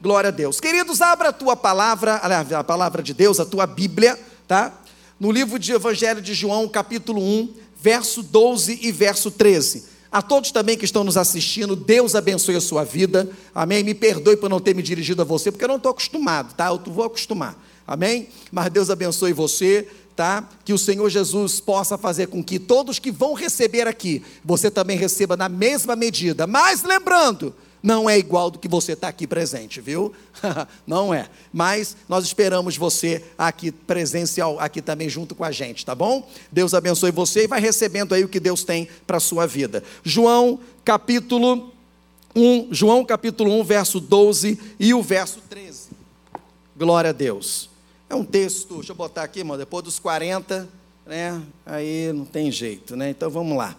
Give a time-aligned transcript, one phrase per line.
[0.00, 0.60] Glória a Deus.
[0.60, 4.72] Queridos, abra a tua palavra, a palavra de Deus, a tua Bíblia, tá?
[5.18, 9.96] No livro de Evangelho de João, capítulo 1, verso 12 e verso 13.
[10.12, 13.28] A todos também que estão nos assistindo, Deus abençoe a sua vida.
[13.54, 13.82] Amém?
[13.82, 16.68] Me perdoe por não ter me dirigido a você, porque eu não estou acostumado, tá?
[16.68, 17.56] Eu vou acostumar.
[17.86, 18.28] Amém?
[18.52, 20.46] Mas Deus abençoe você, tá?
[20.64, 24.98] Que o Senhor Jesus possa fazer com que todos que vão receber aqui, você também
[24.98, 26.46] receba na mesma medida.
[26.46, 27.54] Mas lembrando,
[27.86, 30.12] não é igual do que você está aqui presente, viu?
[30.84, 31.30] não é.
[31.52, 36.28] Mas nós esperamos você aqui presencial, aqui também junto com a gente, tá bom?
[36.50, 39.84] Deus abençoe você e vai recebendo aí o que Deus tem para a sua vida.
[40.02, 41.72] João capítulo
[42.34, 45.90] 1, João capítulo 1, verso 12 e o verso 13.
[46.76, 47.70] Glória a Deus.
[48.10, 50.68] É um texto, deixa eu botar aqui, irmão, depois dos 40,
[51.06, 51.40] né?
[51.64, 53.10] Aí não tem jeito, né?
[53.10, 53.76] Então vamos lá.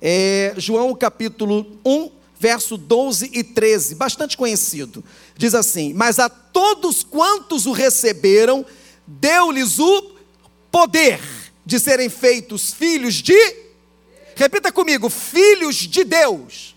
[0.00, 5.02] É, João capítulo 1, verso 12 e 13, bastante conhecido.
[5.34, 8.66] Diz assim: Mas a todos quantos o receberam,
[9.06, 10.12] deu-lhes o
[10.70, 11.18] poder
[11.64, 13.34] de serem feitos filhos de.
[14.36, 16.76] Repita comigo: filhos de Deus.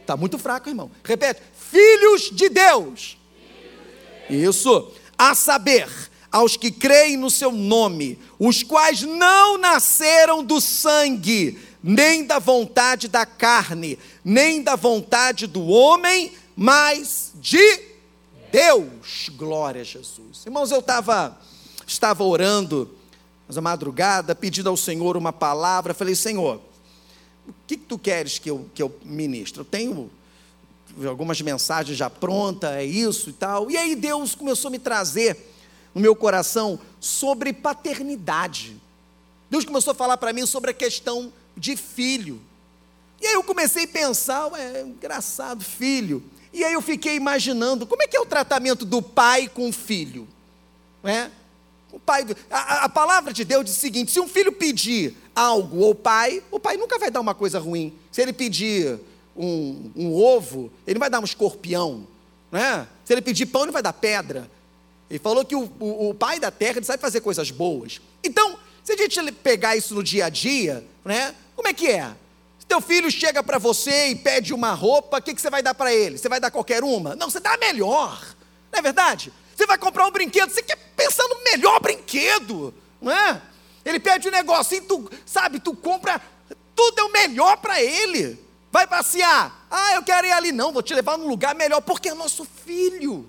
[0.00, 0.92] Está muito fraco, irmão.
[1.02, 3.18] Repete: filhos de Deus.
[4.30, 4.92] Isso.
[5.18, 5.88] A saber,
[6.30, 13.08] aos que creem no seu nome, os quais não nasceram do sangue, nem da vontade
[13.08, 17.80] da carne, nem da vontade do homem, mas de
[18.50, 19.30] Deus.
[19.36, 20.44] Glória a Jesus.
[20.44, 21.38] Irmãos, eu estava
[21.86, 22.94] estava orando,
[23.46, 26.60] mas a madrugada, pedindo ao Senhor uma palavra, falei, Senhor,
[27.48, 29.60] o que, que tu queres que eu, que eu ministre?
[29.60, 30.10] Eu tenho
[31.06, 33.70] algumas mensagens já prontas, é isso e tal.
[33.70, 35.36] E aí Deus começou a me trazer
[35.94, 38.76] no meu coração sobre paternidade.
[39.50, 42.40] Deus começou a falar para mim sobre a questão de filho.
[43.20, 46.22] E aí eu comecei a pensar, é engraçado, filho.
[46.52, 49.72] E aí eu fiquei imaginando como é que é o tratamento do pai com o
[49.72, 50.26] filho.
[51.02, 51.30] Não é?
[51.92, 55.84] O pai, a, a, palavra de Deus diz o seguinte: se um filho pedir algo
[55.84, 57.94] ao pai, o pai nunca vai dar uma coisa ruim.
[58.12, 58.98] Se ele pedir
[59.36, 62.06] um, um ovo, ele não vai dar um escorpião.
[62.50, 62.86] Não é?
[63.04, 64.50] Se ele pedir pão, ele vai dar pedra.
[65.08, 68.00] Ele falou que o, o, o pai da terra ele sabe fazer coisas boas.
[68.22, 71.34] Então, se a gente pegar isso no dia a dia, né?
[71.58, 72.14] Como é que é?
[72.56, 75.60] Se teu filho chega para você e pede uma roupa, o que, que você vai
[75.60, 76.16] dar para ele?
[76.16, 77.16] Você vai dar qualquer uma?
[77.16, 78.24] Não, você dá a melhor.
[78.70, 79.32] Não é verdade?
[79.56, 83.42] Você vai comprar um brinquedo, você quer pensar no melhor brinquedo, não é?
[83.84, 86.22] Ele pede um negócio e tu, sabe, tu compra,
[86.76, 88.38] tudo é o melhor para ele.
[88.70, 89.66] Vai passear.
[89.68, 90.52] Ah, eu quero ir ali.
[90.52, 93.28] Não, vou te levar num lugar melhor, porque é nosso filho.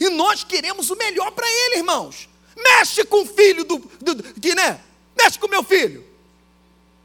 [0.00, 2.28] E nós queremos o melhor para ele, irmãos.
[2.56, 4.80] Mexe com o filho do, do, do que, né?
[5.16, 6.08] Mexe com o meu filho.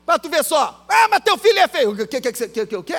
[0.05, 0.85] Para tu ver só.
[0.87, 1.91] Ah, mas teu filho é feio.
[1.91, 2.97] O que, que, que, que, que, o quê?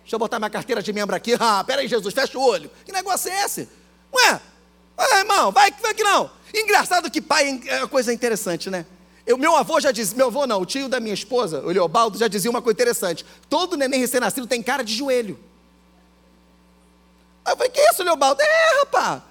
[0.00, 1.36] Deixa eu botar minha carteira de membro aqui.
[1.38, 2.70] Ah, peraí, Jesus, fecha o olho.
[2.84, 3.68] Que negócio é esse?
[4.12, 4.40] Não é?
[4.96, 6.30] Ah, irmão, vai, vai que não.
[6.54, 8.86] Engraçado que pai é uma coisa interessante, né?
[9.26, 12.16] Eu, meu avô já dizia, meu avô não, o tio da minha esposa, o Leobaldo,
[12.16, 13.26] já dizia uma coisa interessante.
[13.48, 15.38] Todo neném recém-nascido tem cara de joelho.
[17.44, 18.40] Aí eu falei, que isso, Leobaldo?
[18.40, 19.22] É, rapaz.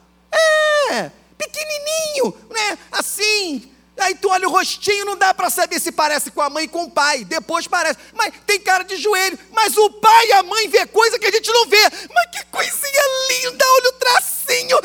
[0.91, 2.77] É, pequenininho, né?
[2.91, 6.65] Assim, Aí tu olha o rostinho, não dá para saber se parece com a mãe
[6.65, 7.23] e com o pai.
[7.23, 7.97] Depois parece.
[8.13, 9.39] Mas tem cara de joelho.
[9.53, 11.81] Mas o pai e a mãe vê coisa que a gente não vê.
[12.13, 14.77] Mas que coisinha linda, olha o tracinho.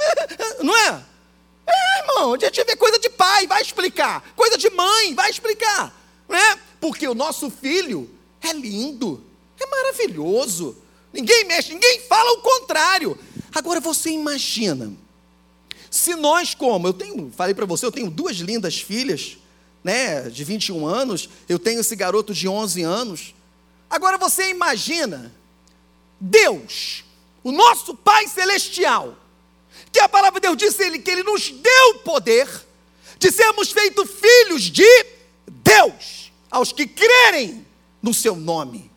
[0.62, 1.02] Não é?
[1.66, 4.22] É, irmão, a gente vê coisa de pai, vai explicar.
[4.36, 5.92] Coisa de mãe, vai explicar.
[6.28, 6.58] Não é?
[6.80, 8.10] Porque o nosso filho
[8.40, 9.24] é lindo,
[9.58, 10.76] é maravilhoso.
[11.12, 13.18] Ninguém mexe, ninguém fala o contrário.
[13.54, 14.92] Agora você imagina
[15.92, 19.36] se nós, como, eu tenho, falei para você, eu tenho duas lindas filhas,
[19.84, 23.34] né, de 21 anos, eu tenho esse garoto de 11 anos.
[23.90, 25.30] Agora você imagina,
[26.18, 27.04] Deus,
[27.44, 29.14] o nosso Pai Celestial,
[29.92, 32.48] que a palavra de Deus disse ele, que Ele nos deu poder
[33.18, 35.06] de sermos feitos filhos de
[35.46, 37.66] Deus, aos que crerem
[38.00, 38.90] no Seu nome.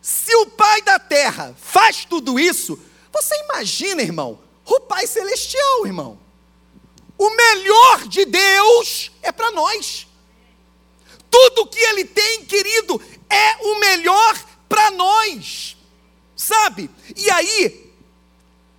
[0.00, 2.78] Se o Pai da terra faz tudo isso,
[3.12, 6.18] você imagina, irmão, o Pai Celestial, irmão.
[7.18, 10.06] O melhor de Deus é para nós.
[11.30, 15.76] Tudo que Ele tem, querido, é o melhor para nós.
[16.36, 16.90] Sabe?
[17.16, 17.92] E aí,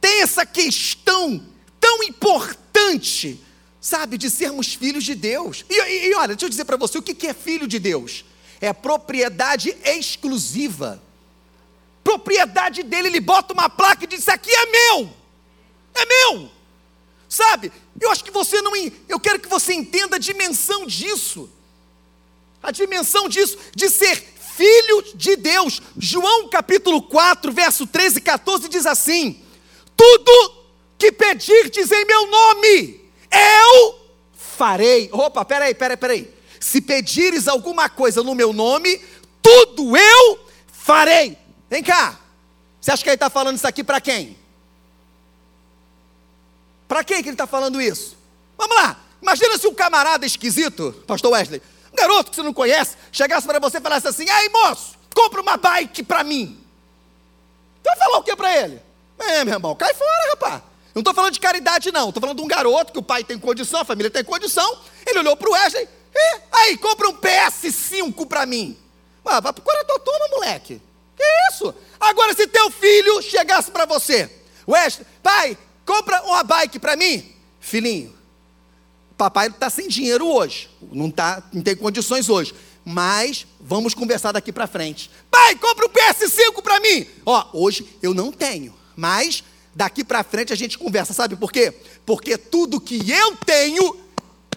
[0.02, 1.46] tem essa questão
[1.80, 3.42] tão importante,
[3.80, 5.66] sabe, de sermos filhos de Deus.
[5.70, 7.80] E, e, e olha, deixa eu dizer para você o que, que é filho de
[7.80, 8.26] Deus:
[8.60, 11.02] é propriedade exclusiva.
[12.04, 15.23] Propriedade dele, ele bota uma placa e diz: Isso aqui é meu.
[15.94, 16.50] É meu.
[17.30, 17.72] Sabe?
[18.00, 18.74] Eu acho que você não.
[19.08, 21.50] Eu quero que você entenda a dimensão disso.
[22.62, 24.16] A dimensão disso, de ser
[24.56, 25.82] filho de Deus.
[25.98, 29.42] João capítulo 4, verso 13 e 14 diz assim:
[29.96, 30.64] tudo
[30.98, 33.02] que pedirdes em meu nome,
[33.32, 34.00] eu
[34.34, 35.10] farei.
[35.12, 36.34] Opa, peraí, peraí, peraí.
[36.60, 39.02] Se pedires alguma coisa no meu nome,
[39.42, 41.38] tudo eu farei.
[41.70, 42.20] Vem cá.
[42.80, 44.38] Você acha que ele está falando isso aqui para quem?
[46.94, 48.16] Para quem que ele está falando isso?
[48.56, 48.96] Vamos lá.
[49.20, 51.60] Imagina se um camarada esquisito, Pastor Wesley,
[51.92, 55.42] um garoto que você não conhece, chegasse para você e falasse assim: Aí moço, compra
[55.42, 56.64] uma bike para mim.
[57.82, 58.80] Então vai falar o que para ele?
[59.18, 60.62] É, meu irmão, cai fora, rapaz.
[60.94, 62.10] Não estou falando de caridade, não.
[62.10, 64.78] Estou falando de um garoto que o pai tem condição, a família tem condição.
[65.04, 68.78] Ele olhou para o Wesley, e, aí, compra um PS5 para mim.
[69.26, 70.80] Ah, vai para a tua turma, moleque.
[71.18, 71.74] Que isso?
[72.00, 74.30] Agora, se teu filho chegasse para você,
[74.68, 77.32] Wesley, pai, compra uma bike para mim.
[77.60, 78.14] Filhinho,
[79.18, 80.70] papai está sem dinheiro hoje.
[80.92, 82.54] Não, tá, não tem condições hoje.
[82.86, 85.10] Mas vamos conversar daqui para frente.
[85.32, 87.08] Pai, compra um PS5 para mim.
[87.26, 88.74] Ó, hoje eu não tenho.
[88.96, 89.44] Mas
[89.74, 91.74] daqui para frente a gente conversa, sabe por quê?
[92.06, 93.98] Porque tudo que eu tenho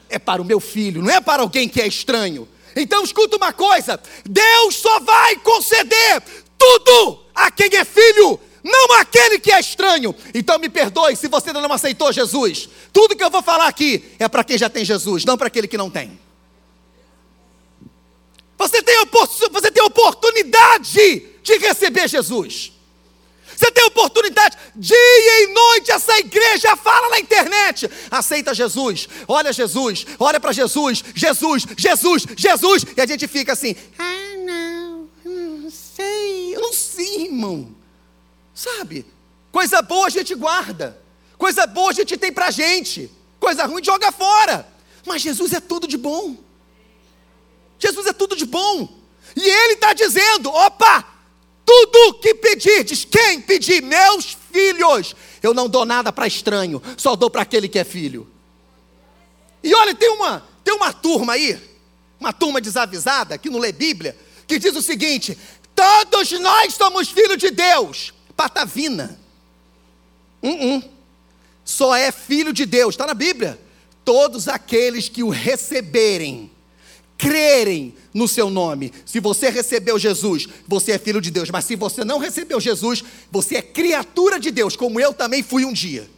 [0.09, 2.49] é para o meu filho, não é para alguém que é estranho.
[2.75, 6.23] Então escuta uma coisa: Deus só vai conceder
[6.59, 10.15] tudo a quem é filho, não aquele que é estranho.
[10.35, 12.69] Então me perdoe se você não aceitou Jesus.
[12.93, 15.69] Tudo que eu vou falar aqui é para quem já tem Jesus, não para aquele
[15.69, 16.19] que não tem.
[18.59, 18.97] Você tem,
[19.53, 22.73] você tem oportunidade de receber Jesus.
[23.57, 24.97] Você tem oportunidade, dia
[25.45, 27.89] e noite, essa igreja fala na internet.
[28.11, 32.85] Aceita Jesus, olha Jesus, olha para Jesus, Jesus, Jesus, Jesus.
[32.95, 37.75] E a gente fica assim, ah, não, não sei, eu não sei, irmão.
[38.57, 39.05] Sabe?
[39.53, 40.99] Coisa boa a gente guarda,
[41.37, 44.67] coisa boa a gente tem para gente, coisa ruim joga fora.
[45.07, 46.35] Mas Jesus é tudo de bom.
[47.79, 48.99] Jesus é tudo de bom.
[49.37, 51.05] E Ele está dizendo: opa,
[51.67, 53.83] tudo que pedirdes, quem pedir?
[53.83, 55.15] Meus filhos.
[55.43, 58.27] Eu não dou nada para estranho, só dou para aquele que é filho.
[59.63, 61.61] E olha, tem uma, tem uma turma aí,
[62.19, 64.17] uma turma desavisada, que não lê Bíblia,
[64.47, 65.37] que diz o seguinte:
[65.75, 68.16] todos nós somos filhos de Deus.
[68.37, 69.19] Patavina.
[70.43, 70.85] -uh.
[71.65, 73.59] Só é filho de Deus, está na Bíblia.
[74.05, 76.51] Todos aqueles que o receberem
[77.19, 78.93] crerem no seu nome.
[79.05, 81.51] Se você recebeu Jesus, você é filho de Deus.
[81.51, 85.65] Mas se você não recebeu Jesus, você é criatura de Deus, como eu também fui
[85.65, 86.09] um dia.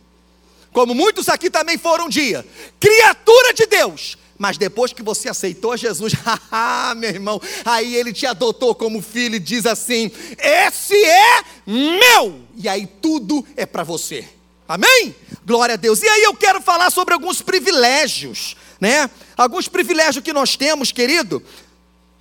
[0.72, 2.44] Como muitos aqui também foram um dia.
[2.78, 4.18] Criatura de Deus.
[4.38, 6.12] Mas depois que você aceitou Jesus,
[6.96, 12.40] meu irmão, aí ele te adotou como filho e diz assim: Esse é meu.
[12.56, 14.24] E aí tudo é para você.
[14.68, 15.14] Amém?
[15.44, 16.02] Glória a Deus.
[16.02, 19.10] E aí eu quero falar sobre alguns privilégios né?
[19.36, 21.42] Alguns privilégios que nós temos, querido,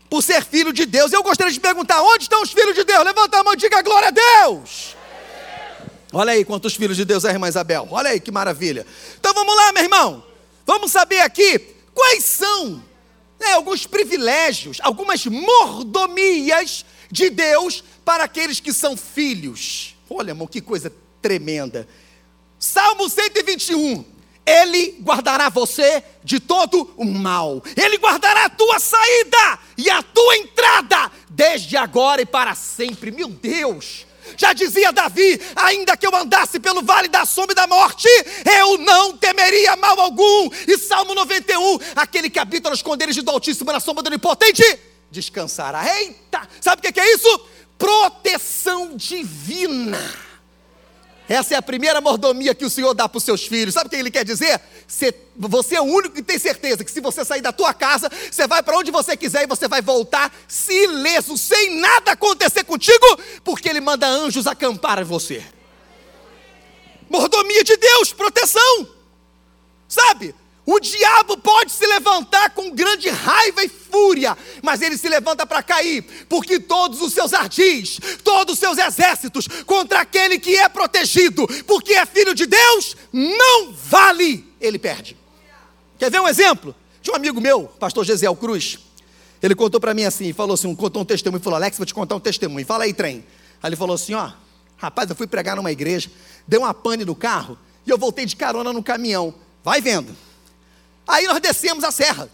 [0.10, 1.12] por ser filho de Deus.
[1.13, 3.04] Eu gostaria de perguntar: onde estão os filhos de Deus?
[3.04, 4.96] Levanta a mão e diga glória a Deus.
[6.13, 7.88] Olha aí quantos filhos de Deus é irmã Isabel.
[7.92, 8.86] Olha aí que maravilha.
[9.20, 10.24] Então vamos lá, meu irmão.
[10.66, 12.84] Vamos saber aqui quais são
[13.40, 19.96] né, alguns privilégios, algumas mordomias de Deus para aqueles que são filhos.
[20.08, 21.88] Olha, irmão, que coisa tremenda.
[22.60, 24.06] Salmo 121.
[24.46, 27.64] Ele guardará você de todo o mal.
[27.76, 33.10] Ele guardará a tua saída e a tua entrada, desde agora e para sempre.
[33.10, 34.06] Meu Deus!
[34.35, 38.07] Já dizia Davi: ainda que eu andasse pelo vale da sombra e da morte,
[38.59, 40.50] eu não temeria mal algum.
[40.67, 44.63] E Salmo 91: aquele que habita nos esconderijos do Altíssimo, na sombra do Onipotente,
[45.10, 45.84] descansará.
[46.00, 46.48] Eita!
[46.60, 47.41] Sabe o que é isso?
[47.77, 50.26] Proteção divina.
[51.29, 53.74] Essa é a primeira mordomia que o Senhor dá para os seus filhos.
[53.74, 54.62] Sabe o que ele quer dizer?
[55.38, 58.48] Você é o único que tem certeza que se você sair da tua casa, você
[58.48, 60.34] vai para onde você quiser e você vai voltar
[60.69, 63.05] ileso, sem nada acontecer contigo,
[63.43, 65.43] porque ele manda anjos acampar em você.
[67.10, 68.88] Mordomia de Deus, proteção.
[69.88, 70.34] Sabe?
[70.69, 75.63] O diabo pode se levantar com grande raiva e fúria, mas ele se levanta para
[75.63, 81.47] cair, porque todos os seus ardis, todos os seus exércitos contra aquele que é protegido,
[81.65, 85.15] porque é filho de Deus, não vale, ele perde.
[85.97, 86.75] Quer ver um exemplo?
[87.01, 88.77] De um amigo meu, pastor Gesiel Cruz,
[89.41, 92.15] ele contou para mim assim, falou assim, contou um testemunho, falou, Alex, vou te contar
[92.15, 93.24] um testemunho, fala aí, trem.
[93.63, 94.31] Aí ele falou assim, ó,
[94.75, 96.12] rapaz, eu fui pregar numa igreja,
[96.45, 99.33] deu uma pane no carro, e eu voltei de carona no caminhão,
[99.63, 100.26] vai vendo.
[101.08, 102.30] Aí nós descemos a serra.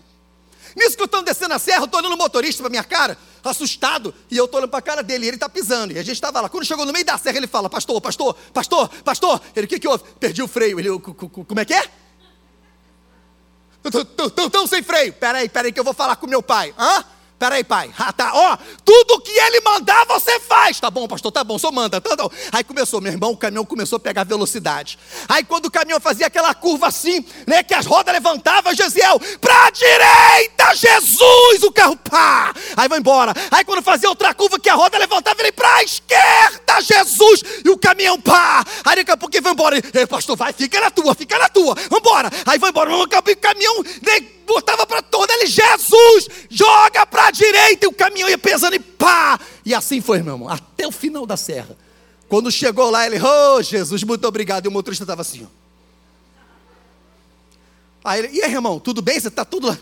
[0.75, 3.17] Nisso que eu estou descendo a serra, eu estou olhando o motorista para minha cara,
[3.43, 6.03] assustado, e eu estou olhando para a cara dele, e ele está pisando, e a
[6.03, 6.49] gente estava lá.
[6.49, 9.41] Quando chegou no meio da serra, ele fala: Pastor, pastor, pastor, pastor.
[9.55, 10.03] Ele: O que, que houve?
[10.19, 10.79] Perdi o freio.
[10.79, 11.89] Ele: Como é que é?
[14.45, 15.13] Estão sem freio.
[15.13, 16.73] Peraí, peraí, que eu vou falar com meu pai.
[16.77, 17.03] Hã?
[17.43, 17.91] Peraí, pai.
[17.99, 20.79] Ah, tá, ó, tudo que ele mandar você faz.
[20.79, 21.99] Tá bom, pastor, tá bom, só manda.
[21.99, 22.29] Tá, tá.
[22.53, 24.97] Aí começou, meu irmão, o caminhão começou a pegar velocidade.
[25.27, 29.69] Aí quando o caminhão fazia aquela curva assim, né, que as rodas levantavam, Gesiel, pra
[29.71, 32.53] direita, Jesus, o carro, pá.
[32.77, 33.33] Aí vai embora.
[33.51, 37.77] Aí quando fazia outra curva que a roda levantava, ele pra esquerda, Jesus, e o
[37.77, 38.63] caminhão, pá.
[38.85, 39.81] Aí daqui a pouco vai embora.
[39.93, 41.75] Ei, pastor, vai, fica na tua, fica na tua.
[41.89, 42.29] Vambora.
[42.45, 47.85] Aí vai embora, o caminhão, né, botava para toda ele, Jesus, joga para a direita,
[47.85, 49.39] e o caminhão ia pesando e pá!
[49.65, 51.77] E assim foi, meu irmão, até o final da serra.
[52.27, 54.65] Quando chegou lá, ele, oh Jesus, muito obrigado.
[54.65, 55.63] E o motorista estava assim, ó.
[58.03, 59.19] Aí ele, e aí, irmão, tudo bem?
[59.19, 59.77] Você está tudo.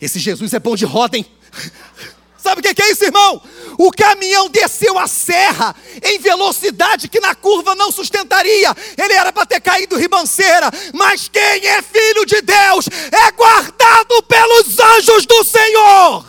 [0.00, 1.26] Esse Jesus é bom de roda, hein?
[2.38, 3.42] Sabe o que é isso, irmão?
[3.78, 8.74] O caminhão desceu a serra em velocidade que na curva não sustentaria.
[8.96, 10.70] Ele era para ter caído ribanceira.
[10.94, 16.24] Mas quem é filho de Deus é guardado pelos anjos do Senhor.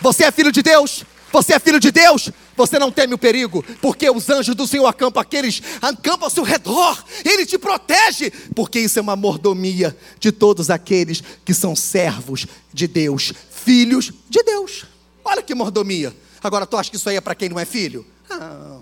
[0.00, 1.04] Você é filho de Deus?
[1.32, 2.30] Você é filho de Deus?
[2.56, 6.44] Você não teme o perigo, porque os anjos do Senhor acampam aqueles, acampam ao seu
[6.44, 12.46] redor, Ele te protege, porque isso é uma mordomia de todos aqueles que são servos
[12.72, 13.32] de Deus,
[13.64, 14.84] filhos de Deus.
[15.24, 16.14] Olha que mordomia.
[16.42, 18.06] Agora, tu acha que isso aí é para quem não é filho?
[18.30, 18.80] Ah,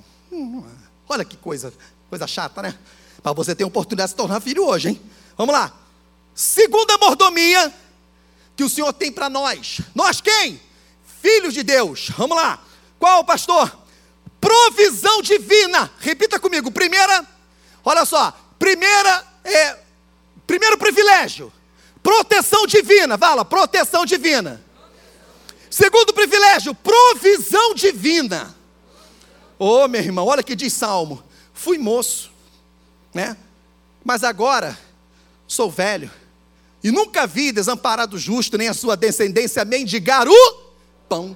[1.09, 1.73] olha que coisa,
[2.11, 2.77] coisa chata, né?
[3.23, 5.01] Para você ter a oportunidade de se tornar filho hoje, hein?
[5.37, 5.73] Vamos lá.
[6.35, 7.73] Segunda mordomia
[8.57, 9.81] que o Senhor tem para nós.
[9.95, 10.61] Nós quem?
[11.23, 12.11] Filhos de Deus.
[12.19, 12.61] Vamos lá.
[12.99, 13.79] Qual, pastor?
[14.41, 15.89] Provisão divina.
[16.01, 16.71] Repita comigo.
[16.73, 17.25] Primeira,
[17.85, 18.37] olha só.
[18.59, 19.79] Primeira é
[20.47, 21.53] primeiro privilégio.
[22.03, 23.17] Proteção divina.
[23.17, 24.61] Fala, proteção divina.
[25.73, 28.55] Segundo privilégio, provisão divina.
[29.59, 31.25] Oh, meu irmão, olha que diz Salmo.
[31.55, 32.31] Fui moço,
[33.15, 33.39] né?
[34.05, 34.79] Mas agora
[35.49, 36.11] sou velho.
[36.85, 40.55] E nunca vi desamparado justo, nem a sua descendência mendigar o
[41.09, 41.35] pão.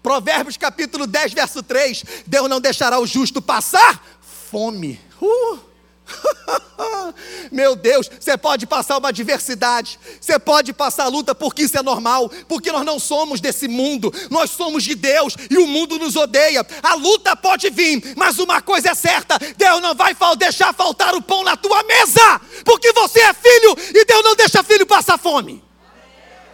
[0.00, 2.04] Provérbios capítulo 10, verso 3.
[2.28, 5.00] Deus não deixará o justo passar fome.
[5.20, 5.58] Uh!
[7.50, 12.30] Meu Deus, você pode passar uma adversidade, você pode passar luta, porque isso é normal,
[12.48, 16.66] porque nós não somos desse mundo, nós somos de Deus e o mundo nos odeia.
[16.82, 21.22] A luta pode vir, mas uma coisa é certa: Deus não vai deixar faltar o
[21.22, 25.62] pão na tua mesa, porque você é filho e Deus não deixa filho passar fome.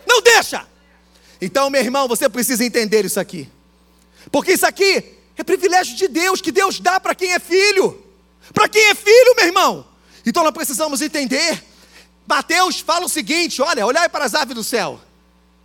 [0.06, 0.66] Não deixa.
[1.40, 3.48] Então, meu irmão, você precisa entender isso aqui,
[4.30, 8.09] porque isso aqui é privilégio de Deus, que Deus dá para quem é filho.
[8.52, 9.86] Para quem é filho, meu irmão?
[10.24, 11.64] Então nós precisamos entender.
[12.26, 15.00] Mateus fala o seguinte: olha, olhai para as aves do céu.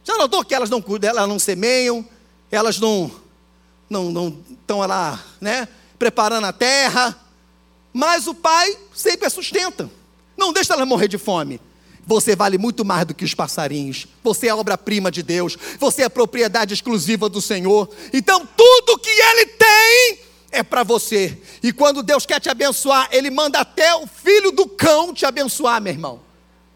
[0.04, 2.06] Já notou que elas não elas não semeiam,
[2.51, 3.12] elas não
[3.89, 7.20] não não estão lá, né, preparando a terra,
[7.94, 9.89] mas o Pai sempre a sustenta.
[10.38, 11.60] Não deixa ela morrer de fome.
[12.06, 14.06] Você vale muito mais do que os passarinhos.
[14.24, 15.58] Você é obra-prima de Deus.
[15.80, 17.89] Você é propriedade exclusiva do Senhor.
[18.13, 19.85] Então, tudo que Ele tem
[20.55, 21.41] é para você.
[21.62, 25.81] E quando Deus quer te abençoar, Ele manda até o filho do cão te abençoar,
[25.81, 26.21] meu irmão.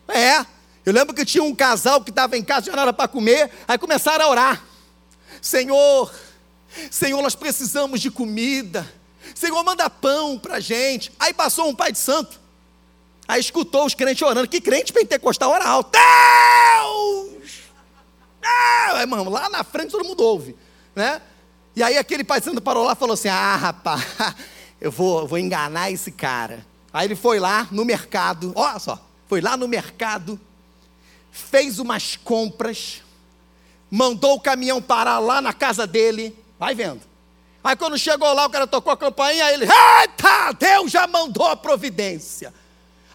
[0.07, 0.45] É.
[0.85, 3.77] Eu lembro que tinha um casal que estava em casa, tinha nada para comer, aí
[3.77, 4.63] começaram a orar.
[5.41, 6.11] Senhor,
[6.89, 8.87] Senhor, nós precisamos de comida.
[9.33, 11.11] Senhor, manda pão para gente.
[11.19, 12.39] Aí passou um pai de santo.
[13.27, 14.47] Aí escutou os crentes orando.
[14.47, 15.91] Que crente pentecostal ora alto.
[15.91, 17.51] Deus!
[18.43, 20.55] Ah, irmão, lá na frente todo mundo ouve.
[20.95, 21.21] Né?
[21.75, 24.03] E aí aquele pai santo parou lá e falou assim: Ah, rapaz,
[24.79, 26.65] eu vou, vou enganar esse cara.
[26.91, 30.39] Aí ele foi lá no mercado, olha só, foi lá no mercado,
[31.31, 33.03] fez umas compras,
[33.91, 37.01] mandou o caminhão parar lá na casa dele, vai vendo.
[37.63, 41.55] Aí quando chegou lá, o cara tocou a campainha, ele, eita, Deus já mandou a
[41.55, 42.53] providência.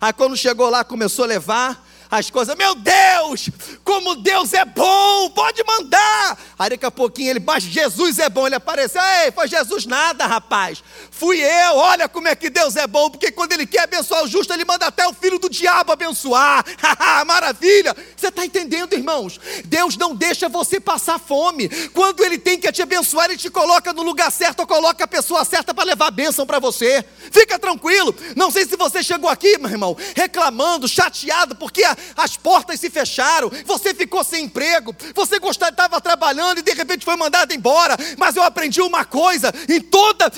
[0.01, 1.84] Aí quando chegou lá, começou a levar,
[2.19, 2.55] as coisas.
[2.57, 3.49] Meu Deus,
[3.83, 6.39] como Deus é bom, pode mandar.
[6.59, 8.47] Aí daqui a pouquinho ele, mas Jesus é bom.
[8.47, 10.83] Ele apareceu, ei, foi Jesus nada, rapaz.
[11.11, 14.29] Fui eu, olha como é que Deus é bom, porque quando Ele quer abençoar o
[14.29, 16.65] justo, Ele manda até o filho do diabo abençoar.
[17.27, 17.95] Maravilha!
[18.17, 19.41] Você está entendendo, irmãos?
[19.65, 21.69] Deus não deixa você passar fome.
[21.93, 25.09] Quando Ele tem que te abençoar, Ele te coloca no lugar certo, ou coloca a
[25.09, 27.05] pessoa certa para levar a bênção para você.
[27.31, 28.15] Fica tranquilo.
[28.37, 32.91] Não sei se você chegou aqui, meu irmão, reclamando, chateado, porque a, as portas se
[32.91, 37.97] fecharam, você ficou sem emprego, você estava trabalhando e de repente foi mandado embora.
[38.19, 40.31] Mas eu aprendi uma coisa: em toda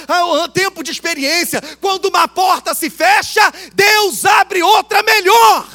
[0.42, 3.42] o tempo de experiência, quando uma porta se fecha,
[3.74, 5.68] Deus abre outra melhor.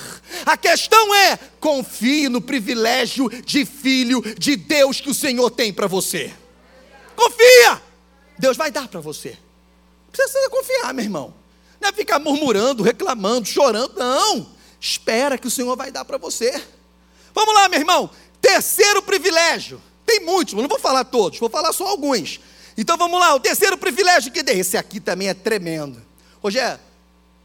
[0.46, 5.88] A questão é: confie no privilégio de filho de Deus que o Senhor tem para
[5.88, 6.34] você.
[7.16, 7.82] Confia!
[8.38, 9.38] Deus vai dar para você.
[10.12, 11.34] Precisa confiar, meu irmão.
[11.80, 14.61] Não é ficar murmurando, reclamando, chorando, não.
[14.82, 16.52] Espera que o Senhor vai dar para você.
[17.36, 18.10] Vamos lá, meu irmão.
[18.42, 19.80] Terceiro privilégio.
[20.04, 22.40] Tem muitos, não vou falar todos, vou falar só alguns.
[22.76, 24.60] Então vamos lá, o terceiro privilégio que tem.
[24.60, 26.02] Esse aqui também é tremendo.
[26.42, 26.80] Hoje é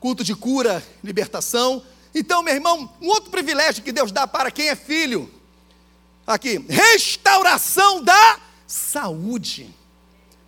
[0.00, 1.82] culto de cura, libertação.
[2.14, 5.30] Então, meu irmão, um outro privilégio que Deus dá para quem é filho.
[6.26, 9.68] Aqui, restauração da saúde.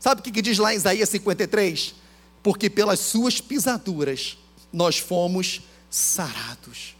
[0.00, 1.94] Sabe o que diz lá em Isaías 53?
[2.42, 4.38] Porque pelas suas pisaduras
[4.72, 6.96] nós fomos sarados.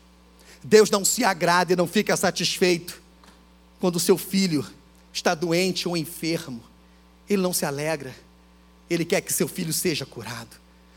[0.63, 3.01] Deus não se agrada e não fica satisfeito
[3.81, 4.67] quando seu filho
[5.13, 6.63] está doente ou enfermo.
[7.29, 8.15] Ele não se alegra.
[8.89, 10.57] Ele quer que seu filho seja curado.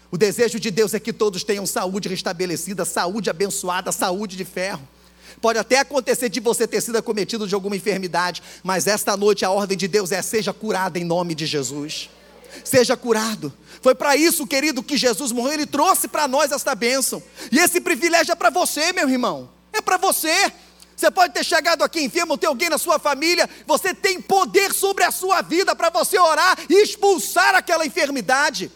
[0.10, 4.86] O desejo de Deus é que todos tenham saúde restabelecida, saúde abençoada, saúde de ferro.
[5.40, 9.52] Pode até acontecer de você ter sido acometido de alguma enfermidade, mas esta noite a
[9.52, 12.10] ordem de Deus é: seja curado em nome de Jesus.
[12.64, 13.54] Seja curado.
[13.82, 15.54] Foi para isso, querido, que Jesus morreu.
[15.54, 17.22] Ele trouxe para nós esta bênção.
[17.52, 19.50] E esse privilégio é para você, meu irmão.
[19.74, 20.52] É para você.
[21.02, 25.04] Você pode ter chegado aqui enfermo, ter alguém na sua família, você tem poder sobre
[25.04, 28.72] a sua vida para você orar e expulsar aquela enfermidade.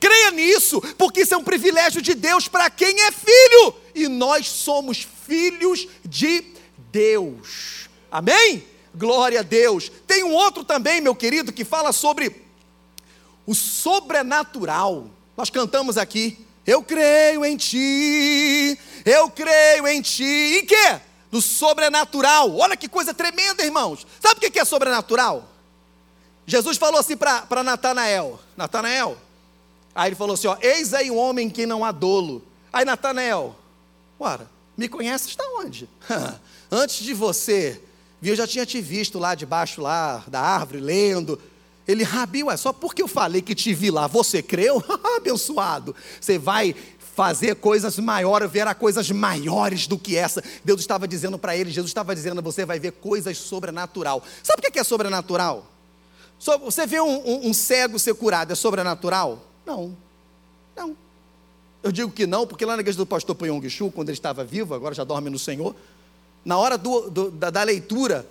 [0.00, 4.48] Creia nisso, porque isso é um privilégio de Deus para quem é filho, e nós
[4.48, 6.44] somos filhos de
[6.90, 7.88] Deus.
[8.10, 8.64] Amém?
[8.92, 9.92] Glória a Deus.
[10.04, 12.30] Tem um outro também, meu querido, que fala sobre
[13.46, 15.06] o sobrenatural.
[15.36, 20.60] Nós cantamos aqui, eu creio em ti, eu creio em ti.
[20.60, 21.00] Em quê?
[21.30, 22.56] No sobrenatural.
[22.56, 24.06] Olha que coisa tremenda, irmãos.
[24.20, 25.48] Sabe o que é sobrenatural?
[26.46, 29.16] Jesus falou assim para Natanael: Natanael,
[29.94, 32.42] aí ele falou assim: ó, Eis aí um homem que não há dolo.
[32.72, 33.56] Aí Natanael,
[34.18, 35.88] ora, me conheces da onde?
[36.70, 37.80] Antes de você
[38.30, 41.40] eu já tinha te visto lá debaixo lá da árvore, lendo.
[41.92, 44.82] Ele, Rabi, ué, só porque eu falei que te vi lá, você creu?
[45.16, 45.94] Abençoado.
[46.20, 46.74] Você vai
[47.14, 50.42] fazer coisas maiores, verá coisas maiores do que essa.
[50.64, 54.22] Deus estava dizendo para ele, Jesus estava dizendo, você vai ver coisas sobrenatural.
[54.42, 55.66] Sabe o que é sobrenatural?
[56.38, 59.44] Você vê um, um, um cego ser curado, é sobrenatural?
[59.64, 59.96] Não,
[60.74, 60.96] não.
[61.82, 64.42] Eu digo que não, porque lá na igreja do pastor Pyong Chu, quando ele estava
[64.42, 65.74] vivo, agora já dorme no Senhor,
[66.44, 68.26] na hora do, do, da, da, leitura,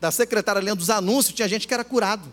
[0.00, 2.28] da secretária lendo os anúncios, tinha gente que era curado.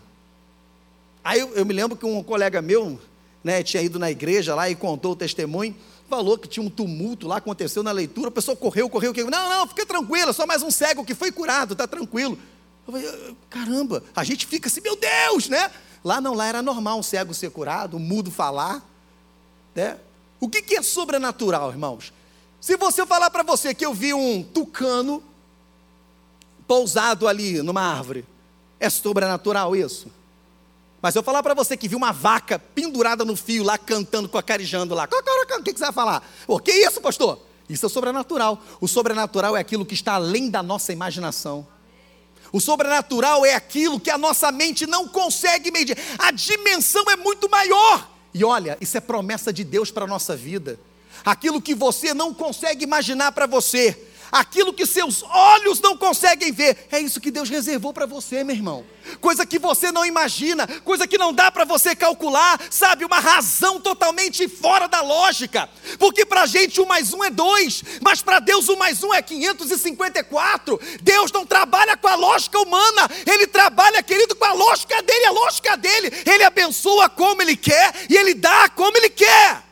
[1.24, 3.00] Aí eu, eu me lembro que um colega meu,
[3.42, 5.74] né, tinha ido na igreja lá e contou o testemunho,
[6.08, 9.30] falou que tinha um tumulto lá, aconteceu na leitura, a pessoa correu, correu, correu.
[9.30, 12.38] Não, não, fica tranquila, só mais um cego que foi curado, está tranquilo.
[12.86, 15.70] Eu falei, caramba, a gente fica assim, meu Deus, né?
[16.04, 18.84] Lá não, lá era normal um cego ser curado, um mudo falar,
[19.74, 19.96] né?
[20.40, 22.12] O que, que é sobrenatural, irmãos?
[22.60, 25.22] Se você falar para você que eu vi um tucano
[26.66, 28.24] pousado ali numa árvore,
[28.78, 30.08] é sobrenatural isso?
[31.02, 34.94] Mas eu falar para você que viu uma vaca pendurada no fio lá, cantando, carijando
[34.94, 36.32] lá, o que, que você vai falar?
[36.46, 37.40] O que é isso, pastor?
[37.68, 38.62] Isso é sobrenatural.
[38.80, 41.66] O sobrenatural é aquilo que está além da nossa imaginação.
[42.52, 45.98] O sobrenatural é aquilo que a nossa mente não consegue medir.
[46.18, 48.08] A dimensão é muito maior.
[48.32, 50.78] E olha, isso é promessa de Deus para a nossa vida.
[51.24, 56.88] Aquilo que você não consegue imaginar para você, aquilo que seus olhos não conseguem ver.
[56.90, 58.84] É isso que Deus reservou para você, meu irmão.
[59.20, 63.04] Coisa que você não imagina, coisa que não dá para você calcular, sabe?
[63.04, 65.68] Uma razão totalmente fora da lógica.
[65.98, 69.12] Porque para a gente um mais um é dois, mas para Deus um mais um
[69.12, 70.80] é 554.
[71.02, 75.32] Deus não trabalha com a lógica humana, Ele trabalha, querido, com a lógica dele, a
[75.32, 76.10] lógica dele.
[76.24, 79.71] Ele abençoa como Ele quer e Ele dá como Ele quer.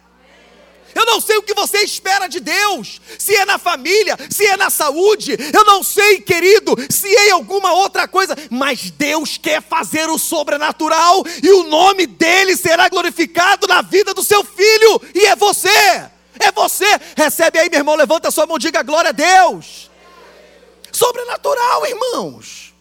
[0.94, 4.56] Eu não sei o que você espera de Deus, se é na família, se é
[4.56, 9.62] na saúde, eu não sei, querido, se é em alguma outra coisa, mas Deus quer
[9.62, 15.26] fazer o sobrenatural e o nome dele será glorificado na vida do seu filho, e
[15.26, 15.68] é você,
[16.38, 16.86] é você.
[17.16, 19.90] Recebe aí, meu irmão, levanta a sua mão, diga glória a Deus.
[20.92, 22.74] Sobrenatural, irmãos.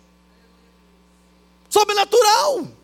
[1.69, 2.78] Sobrenatural.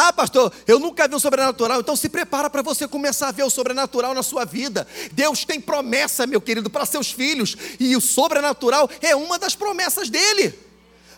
[0.00, 3.42] Ah, pastor, eu nunca vi o sobrenatural, então se prepara para você começar a ver
[3.42, 4.86] o sobrenatural na sua vida.
[5.10, 10.08] Deus tem promessa, meu querido, para seus filhos, e o sobrenatural é uma das promessas
[10.08, 10.56] dele.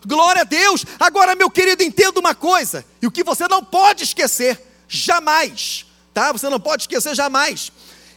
[0.07, 0.87] Glória a Deus.
[0.99, 6.33] Agora, meu querido, entenda uma coisa, e o que você não pode esquecer, jamais, tá?
[6.33, 7.71] Você não pode esquecer jamais,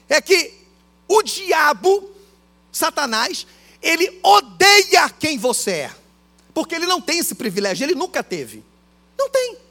[0.08, 0.54] é que
[1.10, 2.10] o diabo,
[2.72, 3.46] Satanás,
[3.82, 5.92] ele odeia quem você é,
[6.54, 8.64] porque ele não tem esse privilégio, ele nunca teve.
[9.20, 9.63] Não tem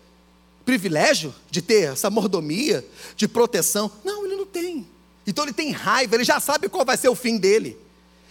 [0.72, 2.82] privilégio de ter essa mordomia,
[3.14, 3.92] de proteção.
[4.02, 4.88] Não, ele não tem.
[5.26, 7.78] Então ele tem raiva, ele já sabe qual vai ser o fim dele.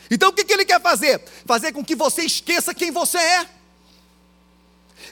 [0.09, 1.21] Então o que, que ele quer fazer?
[1.45, 3.47] Fazer com que você esqueça quem você é.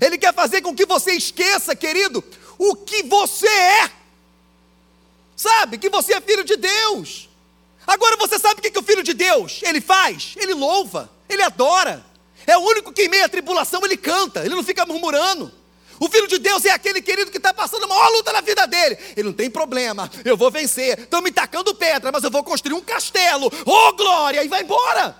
[0.01, 2.23] Ele quer fazer com que você esqueça, querido,
[2.57, 3.91] o que você é.
[5.35, 7.29] Sabe, que você é filho de Deus.
[7.85, 10.33] Agora você sabe o que, que o filho de Deus ele faz?
[10.35, 12.03] Ele louva, ele adora.
[12.47, 15.58] é o único que em meio à tribulação ele canta, ele não fica murmurando.
[15.99, 18.65] O filho de Deus é aquele querido que está passando a maior luta na vida
[18.65, 18.97] dele.
[19.15, 20.99] Ele não tem problema, eu vou vencer.
[20.99, 23.51] Estão me tacando pedra, mas eu vou construir um castelo.
[23.65, 24.43] Oh, glória!
[24.43, 25.15] E vai embora.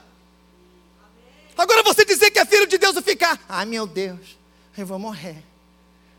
[1.57, 4.37] Agora você dizer que é filho de Deus e ficar, ai meu Deus,
[4.77, 5.43] eu vou morrer.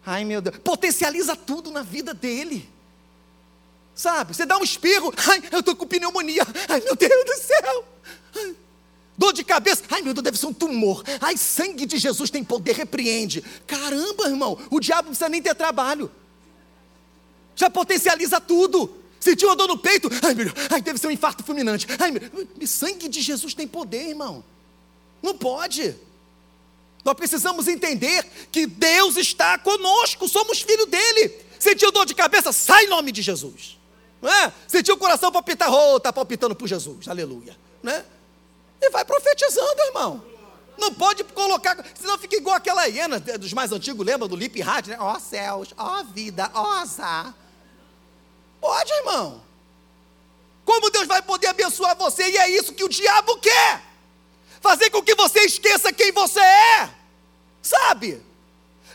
[0.04, 2.68] Ai meu Deus, potencializa tudo na vida dele.
[3.94, 4.34] Sabe?
[4.34, 6.46] Você dá um espirro, ai, eu estou com pneumonia.
[6.68, 7.84] Ai meu Deus do céu.
[8.36, 8.56] Ai.
[9.20, 11.04] Dor de cabeça, ai meu Deus, deve ser um tumor.
[11.20, 13.44] Ai, sangue de Jesus tem poder, repreende.
[13.66, 16.10] Caramba, irmão, o diabo não precisa nem ter trabalho.
[17.54, 18.96] Já potencializa tudo.
[19.20, 21.86] Sentiu uma dor no peito, ai meu Deus, ai, deve ser um infarto fulminante.
[21.98, 22.22] Ai, meu
[22.56, 24.42] Deus, sangue de Jesus tem poder, irmão.
[25.22, 25.94] Não pode.
[27.04, 31.34] Nós precisamos entender que Deus está conosco, somos filho dele.
[31.58, 33.78] Sentiu dor de cabeça, sai em nome de Jesus.
[34.22, 34.50] Não é?
[34.66, 37.54] Sentiu o coração palpitar, oh, está palpitando por Jesus, aleluia.
[37.82, 38.02] Né?
[38.80, 40.30] E vai profetizando, irmão.
[40.78, 44.86] Não pode colocar, senão fica igual aquela hiena dos mais antigos, lembra do Lip Hard,
[44.86, 44.96] né?
[44.98, 47.34] Ó oh, céus, ó oh, vida, ó oh, azar.
[48.60, 49.42] Pode, irmão.
[50.64, 52.30] Como Deus vai poder abençoar você?
[52.30, 53.82] E é isso que o diabo quer
[54.60, 56.90] fazer com que você esqueça quem você é,
[57.62, 58.22] sabe?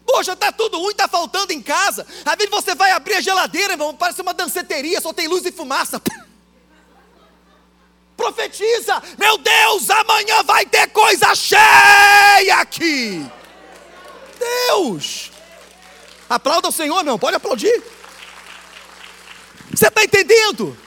[0.06, 2.06] Poxa, está tudo ruim, está faltando em casa.
[2.24, 5.52] Às vezes você vai abrir a geladeira, irmão, parece uma danceteria, só tem luz e
[5.52, 6.02] fumaça.
[8.16, 13.26] Profetiza, meu Deus, amanhã vai ter coisa cheia aqui.
[14.40, 15.32] Deus,
[16.30, 17.84] aplauda o Senhor, meu, pode aplaudir.
[19.72, 20.78] Você está entendendo?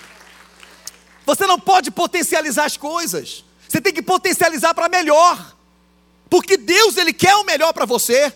[1.27, 3.45] Você não pode potencializar as coisas.
[3.69, 5.55] Você tem que potencializar para melhor.
[6.31, 8.33] Porque Deus ele quer o melhor para você.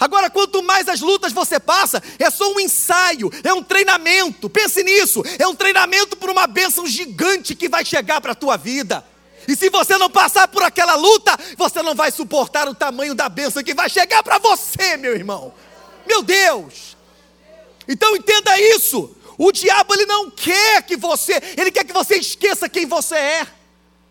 [0.00, 4.48] Agora, quanto mais as lutas você passa, é só um ensaio, é um treinamento.
[4.48, 8.56] Pense nisso, é um treinamento para uma bênção gigante que vai chegar para a tua
[8.56, 9.04] vida.
[9.46, 13.28] E se você não passar por aquela luta, você não vai suportar o tamanho da
[13.28, 15.52] bênção que vai chegar para você, meu irmão.
[16.06, 16.96] Meu Deus!
[17.86, 19.14] Então entenda isso.
[19.36, 23.46] O diabo ele não quer que você, ele quer que você esqueça quem você é.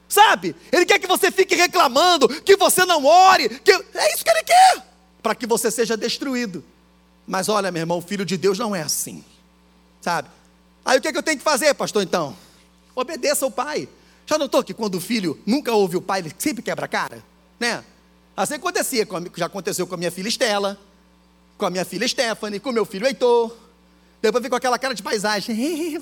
[0.08, 0.56] Sabe?
[0.72, 4.44] Ele quer que você fique reclamando, que você não ore, que é isso que ele
[4.44, 4.89] quer,
[5.22, 6.64] para que você seja destruído.
[7.28, 9.24] Mas olha, meu irmão, o filho de Deus não é assim.
[10.02, 10.30] Sabe?
[10.84, 12.36] Aí o que, é que eu tenho que fazer, pastor, então?
[12.96, 13.88] Obedeça ao pai.
[14.26, 17.24] Já notou que quando o filho nunca ouve o pai, ele sempre quebra a cara?
[17.60, 17.84] Né?
[18.36, 20.80] Assim acontecia, já aconteceu com a minha filha Estela,
[21.58, 23.56] com a minha filha Stephanie, com meu filho Heitor.
[24.22, 25.98] Depois fica com aquela cara de paisagem.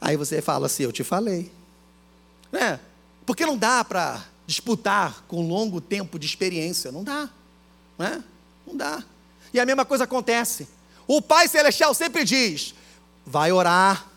[0.00, 1.50] Aí você fala assim: Eu te falei.
[2.50, 2.78] Né?
[3.26, 6.90] Porque não dá para disputar com longo tempo de experiência.
[6.90, 7.28] Não dá.
[7.98, 8.24] Né?
[8.66, 9.04] Não dá.
[9.52, 10.66] E a mesma coisa acontece.
[11.06, 12.74] O Pai Celestial sempre diz:
[13.24, 14.08] vai orar.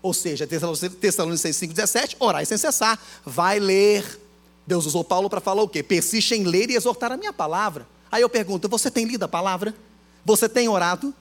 [0.00, 2.98] Ou seja, Tessalonicenses 5,17, orar sem cessar.
[3.24, 4.20] Vai ler.
[4.66, 5.82] Deus usou Paulo para falar o quê?
[5.82, 7.86] Persiste em ler e exortar a minha palavra.
[8.10, 9.74] Aí eu pergunto: você tem lido a palavra?
[10.24, 11.14] Você tem orado?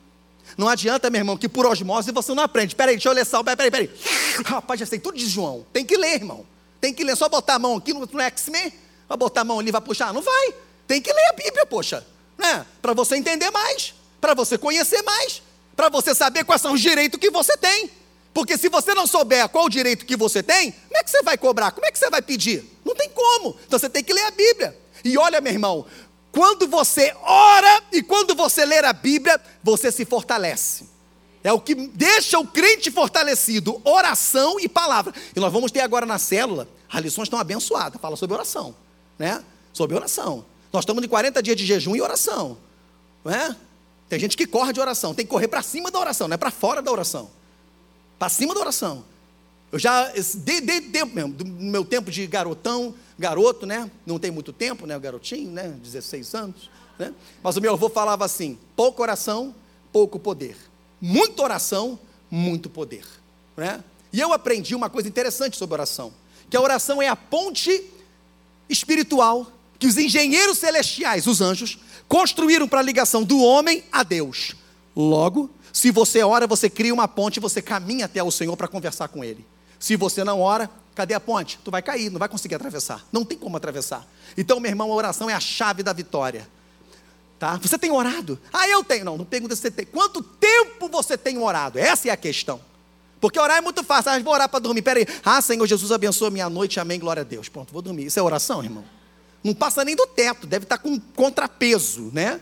[0.58, 2.76] Não adianta, meu irmão, que por osmose você não aprende.
[2.76, 3.44] Peraí, deixa eu ler só.
[3.44, 3.90] Peraí, peraí.
[4.46, 5.66] Rapaz, já sei tudo de João.
[5.74, 6.46] Tem que ler, irmão.
[6.82, 7.16] Tem que ler.
[7.16, 8.74] Só botar a mão aqui no, no X-Men.
[9.08, 10.12] Vai botar a mão ali, vai puxar.
[10.12, 10.56] Não vai.
[10.88, 12.06] Tem que ler a Bíblia, poxa.
[12.38, 12.66] Né?
[12.82, 13.94] Para você entender mais.
[14.20, 15.42] Para você conhecer mais.
[15.76, 17.90] Para você saber quais são os direitos que você tem.
[18.34, 21.22] Porque se você não souber qual o direito que você tem, como é que você
[21.22, 21.72] vai cobrar?
[21.72, 22.64] Como é que você vai pedir?
[22.84, 23.58] Não tem como.
[23.68, 24.78] Então você tem que ler a Bíblia.
[25.04, 25.86] E olha, meu irmão,
[26.32, 30.86] quando você ora e quando você ler a Bíblia, você se fortalece.
[31.44, 35.14] É o que deixa o crente fortalecido, oração e palavra.
[35.36, 38.76] E nós vamos ter agora na célula, as lições estão abençoadas, fala sobre oração,
[39.18, 39.44] né?
[39.74, 40.46] Sobre oração.
[40.72, 42.58] Nós estamos em 40 dias de jejum e oração,
[43.24, 43.56] não é?
[44.08, 46.38] Tem gente que corre de oração, tem que correr para cima da oração, não é
[46.38, 47.30] para fora da oração.
[48.20, 49.04] Para cima da oração.
[49.72, 53.90] Eu já, desde tempo mesmo, do meu tempo de garotão, garoto, né?
[54.06, 54.98] Não tem muito tempo, né?
[54.98, 55.70] O garotinho, né?
[55.82, 57.14] 16 anos, né?
[57.42, 59.56] Mas o meu avô falava assim: pouco oração,
[59.94, 60.58] pouco poder.
[61.02, 63.06] Muita oração, muito poder,
[63.58, 63.84] né?
[64.14, 66.14] E eu aprendi uma coisa interessante sobre oração,
[66.50, 67.90] que a oração é a ponte
[68.70, 74.56] espiritual que os engenheiros celestiais, os anjos, construíram para a ligação do homem a Deus.
[74.96, 79.08] Logo, se você ora, você cria uma ponte, você caminha até o Senhor para conversar
[79.08, 79.44] com Ele.
[79.80, 81.58] Se você não ora, cadê a ponte?
[81.64, 83.04] Tu vai cair, não vai conseguir atravessar.
[83.12, 84.06] Não tem como atravessar.
[84.38, 86.48] Então, meu irmão, a oração é a chave da vitória.
[87.42, 87.58] Tá?
[87.60, 88.40] Você tem orado?
[88.54, 89.04] Ah, eu tenho.
[89.04, 89.84] Não, não pergunta se você tem.
[89.84, 91.80] Quanto tempo você tem orado?
[91.80, 92.62] Essa é a questão.
[93.20, 94.12] Porque orar é muito fácil.
[94.12, 94.84] Ah, vou orar para dormir.
[94.84, 95.08] Peraí.
[95.26, 96.80] Ah, Senhor Jesus, abençoa minha noite.
[96.80, 97.00] Amém.
[97.00, 97.50] Glória a Deus.
[97.50, 98.06] Pronto, vou dormir.
[98.06, 98.86] Isso é oração, irmão?
[99.44, 100.46] Não passa nem do teto.
[100.46, 102.40] Deve estar com contrapeso, né?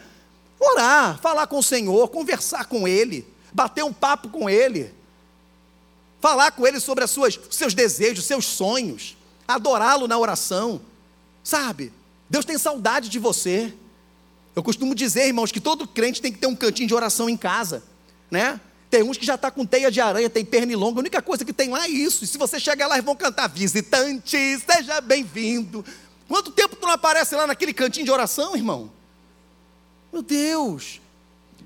[0.59, 4.93] Orar, falar com o Senhor, conversar com Ele, bater um papo com Ele
[6.19, 9.15] falar com ele sobre as suas, seus desejos, seus sonhos.
[9.47, 10.81] adorá-lo na oração.
[11.41, 11.93] Sabe?
[12.29, 13.73] Deus tem saudade de você.
[14.55, 17.37] Eu costumo dizer, irmãos, que todo crente tem que ter um cantinho de oração em
[17.37, 17.83] casa,
[18.29, 18.59] né?
[18.89, 21.53] Tem uns que já está com teia de aranha, tem pernilonga, a única coisa que
[21.53, 22.23] tem lá é isso.
[22.23, 25.85] E se você chegar lá, eles vão cantar: Visitante, seja bem-vindo.
[26.27, 28.91] Quanto tempo tu não aparece lá naquele cantinho de oração, irmão?
[30.11, 30.99] Meu Deus.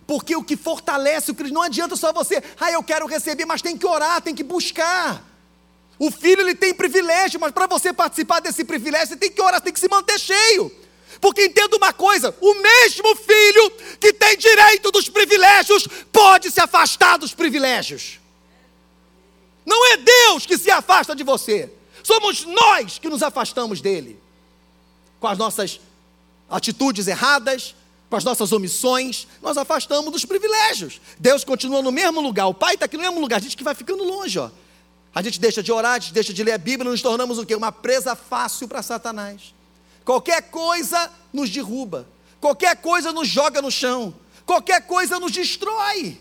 [0.05, 3.61] Porque o que fortalece o Cristo, não adianta só você, ah, eu quero receber, mas
[3.61, 5.23] tem que orar, tem que buscar.
[5.97, 9.61] O filho ele tem privilégio, mas para você participar desse privilégio, você tem que orar,
[9.61, 10.71] tem que se manter cheio.
[11.23, 17.17] Porque entenda uma coisa: o mesmo filho que tem direito dos privilégios pode se afastar
[17.17, 18.19] dos privilégios.
[19.65, 21.71] Não é Deus que se afasta de você,
[22.03, 24.19] somos nós que nos afastamos dele,
[25.17, 25.79] com as nossas
[26.49, 27.73] atitudes erradas,
[28.09, 30.99] com as nossas omissões, nós afastamos dos privilégios.
[31.17, 33.63] Deus continua no mesmo lugar, o Pai está aqui no mesmo lugar, a gente que
[33.63, 34.51] vai ficando longe, ó.
[35.15, 37.45] A gente deixa de orar, a gente deixa de ler a Bíblia, nos tornamos o
[37.45, 37.55] quê?
[37.55, 39.53] Uma presa fácil para Satanás.
[40.05, 42.07] Qualquer coisa nos derruba,
[42.39, 44.13] qualquer coisa nos joga no chão,
[44.45, 46.17] qualquer coisa nos destrói.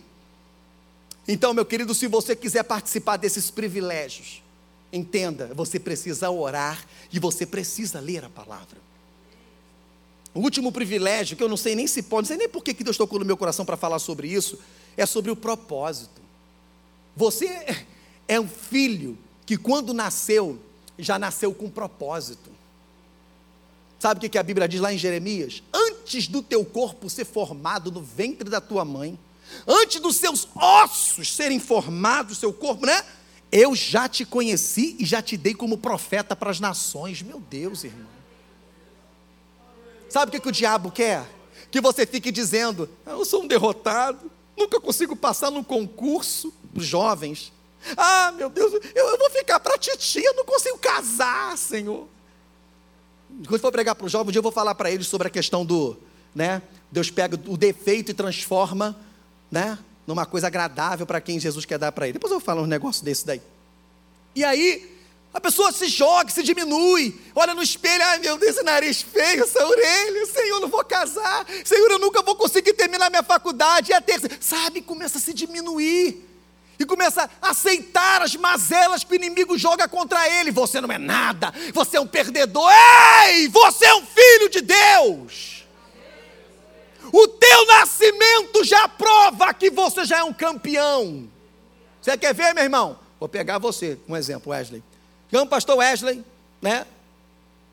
[1.27, 4.43] Então, meu querido, se você quiser participar desses privilégios,
[4.93, 8.81] entenda, você precisa orar e você precisa ler a palavra.
[10.35, 12.73] O último privilégio, que eu não sei nem se pode, não sei nem por que
[12.73, 14.59] Deus tocou no meu coração para falar sobre isso,
[14.97, 16.21] é sobre o propósito.
[17.15, 17.85] Você
[18.27, 20.59] é um filho que, quando nasceu,
[20.99, 22.51] já nasceu com propósito.
[24.03, 25.63] Sabe o que a Bíblia diz lá em Jeremias?
[25.73, 29.17] Antes do teu corpo ser formado no ventre da tua mãe,
[29.65, 33.01] antes dos seus ossos serem formados, seu corpo, né?
[33.53, 37.23] Eu já te conheci e já te dei como profeta para as nações.
[37.23, 38.09] Meu Deus, irmão.
[40.09, 41.25] Sabe o que, o diabo quer?
[41.71, 46.53] Que você fique dizendo: Eu sou um derrotado, nunca consigo passar num concurso.
[46.75, 47.53] Jovens.
[47.97, 52.09] Ah, meu Deus, eu, eu vou ficar para titia, não consigo casar, Senhor.
[53.47, 55.31] Quando for pregar para os jovens, um dia eu vou falar para eles sobre a
[55.31, 55.97] questão do,
[56.35, 56.63] né?
[56.91, 58.97] Deus pega o defeito e transforma,
[59.51, 59.79] né?
[60.07, 62.15] Numa coisa agradável para quem Jesus quer dar para ele.
[62.15, 63.41] Depois eu vou falar um negócio desse daí.
[64.35, 64.91] E aí,
[65.33, 69.45] a pessoa se joga, se diminui, olha no espelho, ai meu Deus, esse nariz feio,
[69.45, 73.93] essa orelha, Senhor, eu não vou casar, Senhor, eu nunca vou conseguir terminar minha faculdade,
[73.93, 76.32] e a terça, sabe, começa a se diminuir
[76.83, 80.51] e começa a aceitar as mazelas que o inimigo joga contra ele.
[80.51, 82.71] Você não é nada, você é um perdedor.
[83.27, 85.65] Ei, você é um filho de Deus.
[87.13, 91.29] O teu nascimento já prova que você já é um campeão.
[92.01, 92.99] Você quer ver, meu irmão?
[93.19, 94.83] Vou pegar você, um exemplo, Wesley.
[95.31, 96.25] Chama o pastor Wesley,
[96.61, 96.87] né?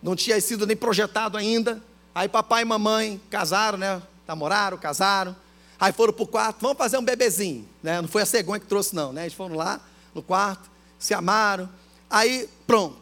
[0.02, 1.82] Não tinha sido nem projetado ainda.
[2.14, 4.02] Aí papai e mamãe casaram, né?
[4.28, 5.36] Namoraram, casaram.
[5.80, 7.66] Aí foram para o quarto, vamos fazer um bebezinho.
[7.82, 8.02] Né?
[8.02, 9.14] Não foi a cegonha que trouxe, não.
[9.14, 9.24] Né?
[9.24, 9.80] Eles foram lá
[10.14, 11.70] no quarto, se amaram.
[12.10, 12.98] Aí, pronto.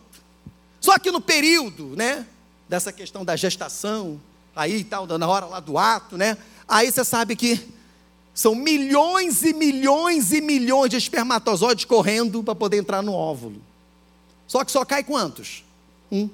[0.80, 2.26] Só que no período, né?
[2.70, 4.20] Dessa questão da gestação,
[4.56, 6.38] aí tal, na hora lá do ato, né?
[6.68, 7.66] Aí você sabe que
[8.34, 13.62] são milhões e milhões e milhões de espermatozoides correndo para poder entrar no óvulo.
[14.48, 15.64] Só que só cai quantos?
[16.12, 16.30] Um.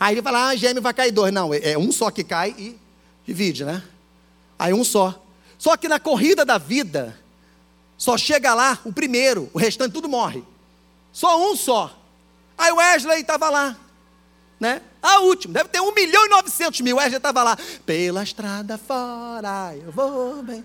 [0.00, 1.32] Aí ele fala, ah, gêmeo vai cair dois.
[1.32, 2.76] Não, é, é um só que cai e
[3.24, 3.82] divide, né?
[4.58, 5.20] Aí um só.
[5.58, 7.18] Só que na corrida da vida,
[7.96, 10.44] só chega lá o primeiro, o restante tudo morre.
[11.12, 11.96] Só um só.
[12.56, 13.76] Aí o Wesley estava lá,
[14.58, 14.82] né?
[15.02, 16.96] A última, deve ter 1 milhão e 900 mil.
[16.96, 20.64] O Wesley estava lá, pela estrada fora, eu vou bem.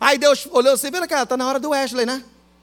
[0.00, 2.22] Aí Deus olhou assim, vendo, cara, está na hora do Wesley, né?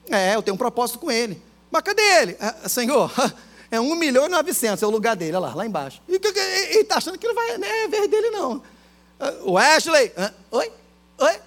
[0.09, 1.41] É, eu tenho um propósito com ele.
[1.71, 2.37] Mas cadê ele?
[2.39, 3.11] Ah, senhor,
[3.71, 6.01] é 1 milhão e 900, é o lugar dele, olha lá, lá embaixo.
[6.07, 6.15] E
[6.79, 8.61] está achando que não vai, não é ver dele não.
[9.45, 10.11] Wesley,
[10.51, 10.71] oi,
[11.19, 11.39] oi,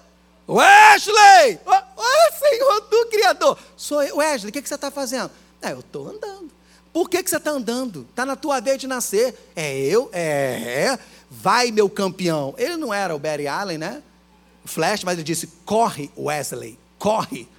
[0.47, 5.31] Wesley, oi, Senhor do Criador, sou eu, Wesley, o que, que você está fazendo?
[5.61, 6.51] É, eu estou andando.
[6.93, 8.07] Por que, que você está andando?
[8.09, 9.35] Está na tua vez de nascer.
[9.53, 10.09] É eu?
[10.13, 10.97] É,
[11.29, 12.55] vai meu campeão.
[12.57, 14.01] Ele não era o Barry Allen, né?
[14.63, 17.49] Flash, mas ele disse: corre, Wesley, corre.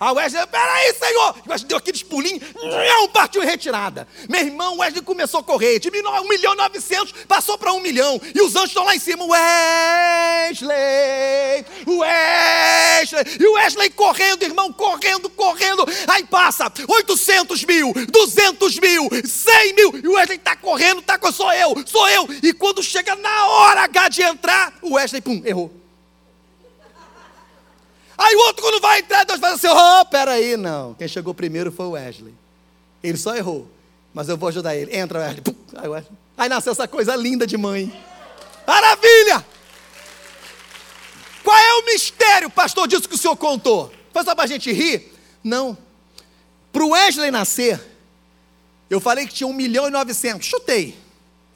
[0.00, 1.34] A Wesley, peraí, Senhor!
[1.46, 4.08] Wesley deu aqueles pulinhos, não, partiu em retirada.
[4.30, 5.92] Meu irmão, Wesley começou a correr, de 1
[6.26, 8.18] milhão e 900, passou para 1 milhão.
[8.34, 10.70] E os anjos estão lá em cima, Wesley,
[11.86, 13.24] Wesley.
[13.38, 15.86] E o Wesley correndo, irmão, correndo, correndo.
[16.08, 20.00] Aí passa 800 mil, 200 mil, 100 mil.
[20.02, 22.26] E o Wesley está correndo, tá sou eu, sou eu.
[22.42, 25.79] E quando chega na hora H de entrar, o Wesley, pum, errou.
[28.20, 30.92] Aí o outro, quando vai entrar, Deus faz assim: oh, peraí, não.
[30.92, 32.34] Quem chegou primeiro foi o Wesley.
[33.02, 33.66] Ele só errou.
[34.12, 34.94] Mas eu vou ajudar ele.
[34.94, 35.40] Entra, Wesley.
[35.40, 36.18] Pum, aí, Wesley.
[36.36, 37.90] aí nasceu essa coisa linda de mãe.
[38.66, 39.44] Maravilha!
[41.42, 43.90] Qual é o mistério, pastor, disso que o senhor contou?
[44.12, 45.14] Foi só para a gente rir?
[45.42, 45.76] Não.
[46.70, 47.80] Para o Wesley nascer,
[48.90, 50.46] Eu falei que tinha 1 milhão e 900.
[50.46, 50.94] Chutei.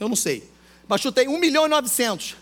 [0.00, 0.48] Eu não sei.
[0.88, 2.36] Mas chutei 1 milhão e 900.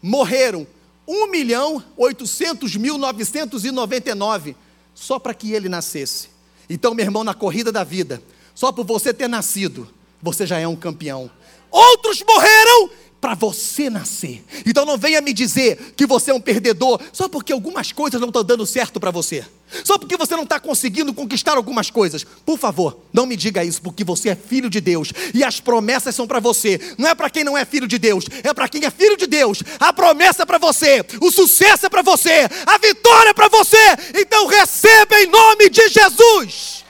[0.00, 0.64] Morreram
[1.06, 4.56] 1 milhão 800 mil 999
[4.94, 6.28] só para que ele nascesse.
[6.68, 8.22] Então, meu irmão, na corrida da vida,
[8.54, 9.88] só por você ter nascido,
[10.20, 11.30] você já é um campeão.
[11.70, 12.90] Outros morreram
[13.22, 14.44] para você nascer.
[14.66, 18.26] Então não venha me dizer que você é um perdedor só porque algumas coisas não
[18.26, 19.44] estão dando certo para você.
[19.84, 22.24] Só porque você não está conseguindo conquistar algumas coisas.
[22.44, 26.16] Por favor, não me diga isso, porque você é filho de Deus e as promessas
[26.16, 26.80] são para você.
[26.98, 29.28] Não é para quem não é filho de Deus, é para quem é filho de
[29.28, 29.62] Deus.
[29.78, 33.78] A promessa é para você, o sucesso é para você, a vitória é para você.
[34.16, 36.84] Então receba em nome de Jesus.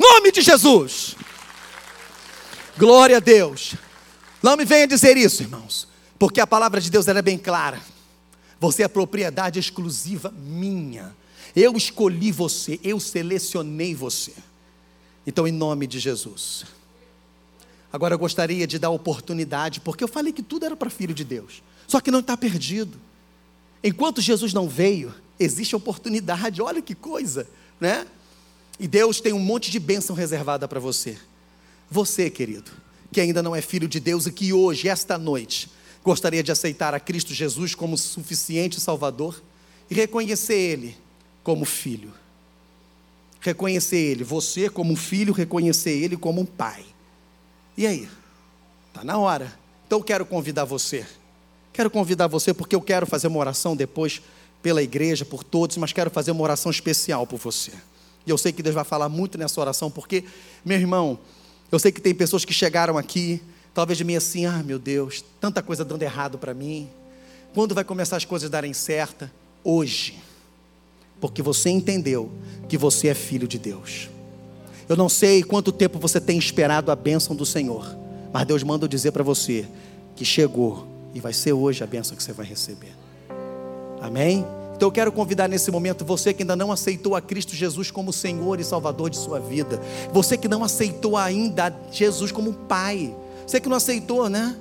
[0.00, 1.14] Nome de Jesus.
[2.78, 3.83] Glória a Deus.
[4.44, 7.80] Não me venha dizer isso, irmãos, porque a palavra de Deus é bem clara.
[8.60, 11.16] Você é propriedade exclusiva minha.
[11.56, 14.34] Eu escolhi você, eu selecionei você.
[15.26, 16.66] Então, em nome de Jesus.
[17.90, 21.24] Agora eu gostaria de dar oportunidade, porque eu falei que tudo era para filho de
[21.24, 23.00] Deus, só que não está perdido.
[23.82, 27.48] Enquanto Jesus não veio, existe oportunidade, olha que coisa,
[27.80, 28.06] né?
[28.78, 31.16] E Deus tem um monte de bênção reservada para você.
[31.90, 32.83] Você, querido,
[33.14, 35.70] que ainda não é filho de Deus e que hoje, esta noite,
[36.02, 39.40] gostaria de aceitar a Cristo Jesus como suficiente Salvador
[39.88, 40.96] e reconhecer Ele
[41.44, 42.12] como filho.
[43.38, 46.84] Reconhecer Ele, você como filho, reconhecer Ele como um pai.
[47.76, 48.08] E aí?
[48.88, 49.56] Está na hora.
[49.86, 51.06] Então eu quero convidar você.
[51.72, 54.20] Quero convidar você porque eu quero fazer uma oração depois
[54.60, 57.70] pela igreja, por todos, mas quero fazer uma oração especial por você.
[58.26, 60.24] E eu sei que Deus vai falar muito nessa oração, porque,
[60.64, 61.16] meu irmão,
[61.70, 65.24] eu sei que tem pessoas que chegaram aqui, talvez de mim assim, ah meu Deus,
[65.40, 66.88] tanta coisa dando errado para mim.
[67.54, 69.30] Quando vai começar as coisas darem certo?
[69.62, 70.18] Hoje.
[71.20, 72.30] Porque você entendeu
[72.68, 74.08] que você é filho de Deus.
[74.88, 77.96] Eu não sei quanto tempo você tem esperado a bênção do Senhor,
[78.32, 79.66] mas Deus manda eu dizer para você
[80.14, 82.92] que chegou e vai ser hoje a bênção que você vai receber.
[84.00, 84.44] Amém?
[84.84, 88.12] Então eu quero convidar nesse momento você que ainda não aceitou a Cristo Jesus como
[88.12, 89.80] Senhor e Salvador de sua vida,
[90.12, 93.16] você que não aceitou ainda Jesus como Pai,
[93.46, 94.54] você que não aceitou, né?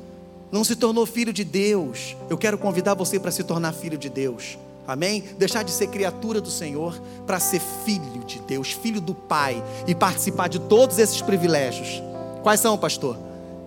[0.50, 2.16] Não se tornou filho de Deus.
[2.30, 4.58] Eu quero convidar você para se tornar filho de Deus.
[4.88, 5.26] Amém?
[5.38, 9.94] Deixar de ser criatura do Senhor para ser filho de Deus, filho do Pai e
[9.94, 12.02] participar de todos esses privilégios.
[12.42, 13.18] Quais são, pastor?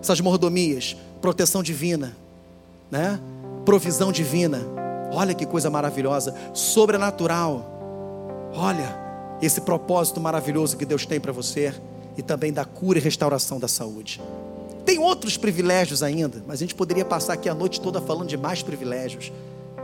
[0.01, 2.17] Essas mordomias, proteção divina,
[2.91, 3.21] né?
[3.67, 7.65] Provisão divina Olha que coisa maravilhosa, sobrenatural.
[8.55, 9.07] Olha
[9.41, 11.75] esse propósito maravilhoso que Deus tem para você
[12.17, 14.21] e também da cura e restauração da saúde.
[14.85, 18.37] Tem outros privilégios ainda, mas a gente poderia passar aqui a noite toda falando de
[18.37, 19.33] mais privilégios.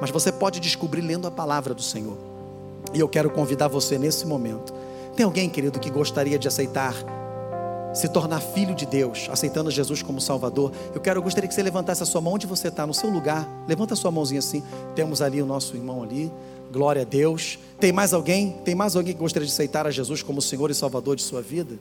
[0.01, 2.17] Mas você pode descobrir lendo a palavra do Senhor.
[2.95, 4.73] E eu quero convidar você nesse momento.
[5.17, 6.95] Tem alguém, querido, que gostaria de aceitar
[7.93, 11.63] se tornar filho de Deus, aceitando Jesus como Salvador, eu quero, eu gostaria que você
[11.63, 13.47] levantasse a sua mão onde você está, no seu lugar.
[13.69, 14.63] Levanta a sua mãozinha assim.
[14.95, 16.33] Temos ali o nosso irmão ali.
[16.73, 17.59] Glória a Deus.
[17.79, 18.57] Tem mais alguém?
[18.65, 21.43] Tem mais alguém que gostaria de aceitar a Jesus como Senhor e Salvador de sua
[21.43, 21.79] vida?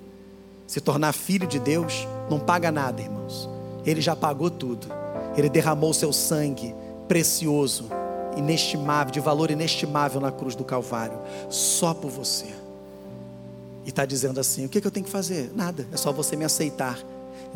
[0.68, 3.50] Se tornar filho de Deus, não paga nada, irmãos.
[3.86, 4.88] Ele já pagou tudo.
[5.38, 6.76] Ele derramou seu sangue
[7.08, 7.86] precioso,
[8.36, 11.18] inestimável, de valor inestimável na cruz do Calvário,
[11.50, 12.61] só por você
[13.86, 15.52] e está dizendo assim: o que, que eu tenho que fazer?
[15.56, 17.00] Nada, é só você me aceitar.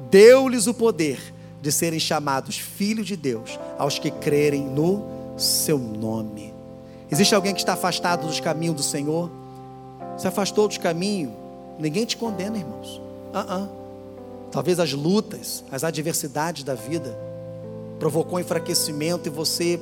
[0.09, 1.19] Deu-lhes o poder
[1.61, 5.05] de serem chamados filhos de Deus aos que crerem no
[5.37, 6.53] seu nome.
[7.11, 9.29] Existe alguém que está afastado dos caminhos do Senhor?
[10.17, 11.33] Se afastou dos caminhos,
[11.79, 13.01] ninguém te condena, irmãos.
[13.33, 13.69] Uh -uh.
[14.51, 17.17] Talvez as lutas, as adversidades da vida
[17.99, 19.79] provocou enfraquecimento e você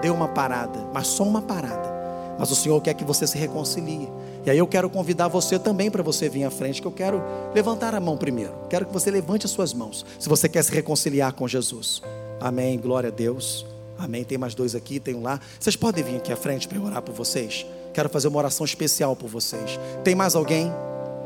[0.00, 1.91] deu uma parada, mas só uma parada.
[2.38, 4.08] Mas o Senhor quer que você se reconcilie.
[4.44, 7.22] E aí eu quero convidar você também para você vir à frente, que eu quero
[7.54, 8.52] levantar a mão primeiro.
[8.68, 12.02] Quero que você levante as suas mãos, se você quer se reconciliar com Jesus.
[12.40, 13.64] Amém, glória a Deus.
[13.98, 14.24] Amém.
[14.24, 15.38] Tem mais dois aqui, tem um lá.
[15.60, 17.64] Vocês podem vir aqui à frente para eu orar por vocês.
[17.94, 19.78] Quero fazer uma oração especial por vocês.
[20.02, 20.72] Tem mais alguém?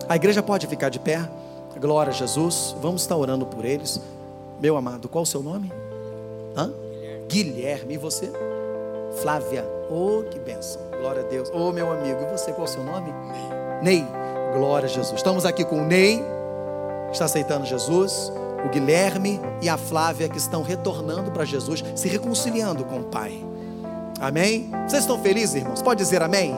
[0.09, 1.27] A igreja pode ficar de pé.
[1.81, 2.77] Glória a Jesus.
[2.83, 4.01] Vamos estar orando por eles.
[4.61, 5.73] Meu amado, qual o seu nome?
[6.57, 6.71] Hã?
[7.29, 7.95] Guilherme.
[7.95, 8.31] E você?
[9.23, 9.76] Flávia.
[9.91, 10.81] Oh, que benção.
[11.01, 11.51] Glória a Deus.
[11.55, 13.13] Oh, meu amigo, e você, qual é o seu nome?
[13.83, 14.01] Ney.
[14.01, 14.07] Ney.
[14.55, 15.17] Glória a Jesus.
[15.17, 16.23] Estamos aqui com o Ney,
[17.07, 18.33] que está aceitando Jesus,
[18.65, 23.45] o Guilherme e a Flávia, que estão retornando para Jesus, se reconciliando com o Pai.
[24.21, 24.71] Amém?
[24.89, 25.83] Vocês estão felizes, irmãos?
[25.83, 26.57] Pode dizer amém?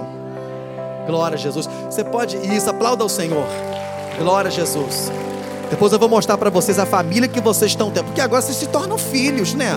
[1.06, 1.68] Glória a Jesus.
[1.90, 3.46] Você pode, isso, aplauda ao Senhor.
[4.18, 5.10] Glória a Jesus.
[5.70, 8.56] Depois eu vou mostrar para vocês a família que vocês estão tendo, porque agora vocês
[8.56, 9.72] se tornam filhos, né?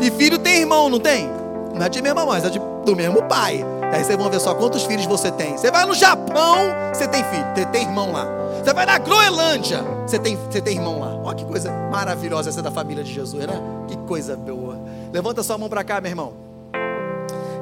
[0.00, 1.28] E filho tem irmão, não tem?
[1.74, 3.64] Não é de mesma mãe, é de, do mesmo pai.
[3.92, 5.56] Aí vocês vão ver só quantos filhos você tem.
[5.56, 6.58] Você vai no Japão,
[6.92, 8.26] você tem filho, você tem irmão lá.
[8.62, 11.14] Você vai na Groenlândia, você tem, você tem irmão lá.
[11.24, 13.60] Olha que coisa maravilhosa essa da família de Jesus, né?
[13.88, 14.78] Que coisa boa.
[15.12, 16.32] Levanta sua mão para cá, meu irmão.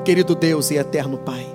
[0.04, 1.46] Querido Deus e eterno Pai.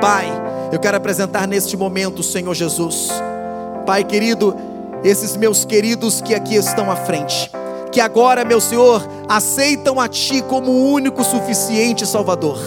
[0.00, 0.26] Pai,
[0.72, 3.10] eu quero apresentar neste momento, Senhor Jesus.
[3.84, 4.56] Pai querido,
[5.04, 7.50] esses meus queridos que aqui estão à frente
[7.90, 12.58] que agora, meu Senhor, aceitam a Ti como o único suficiente Salvador,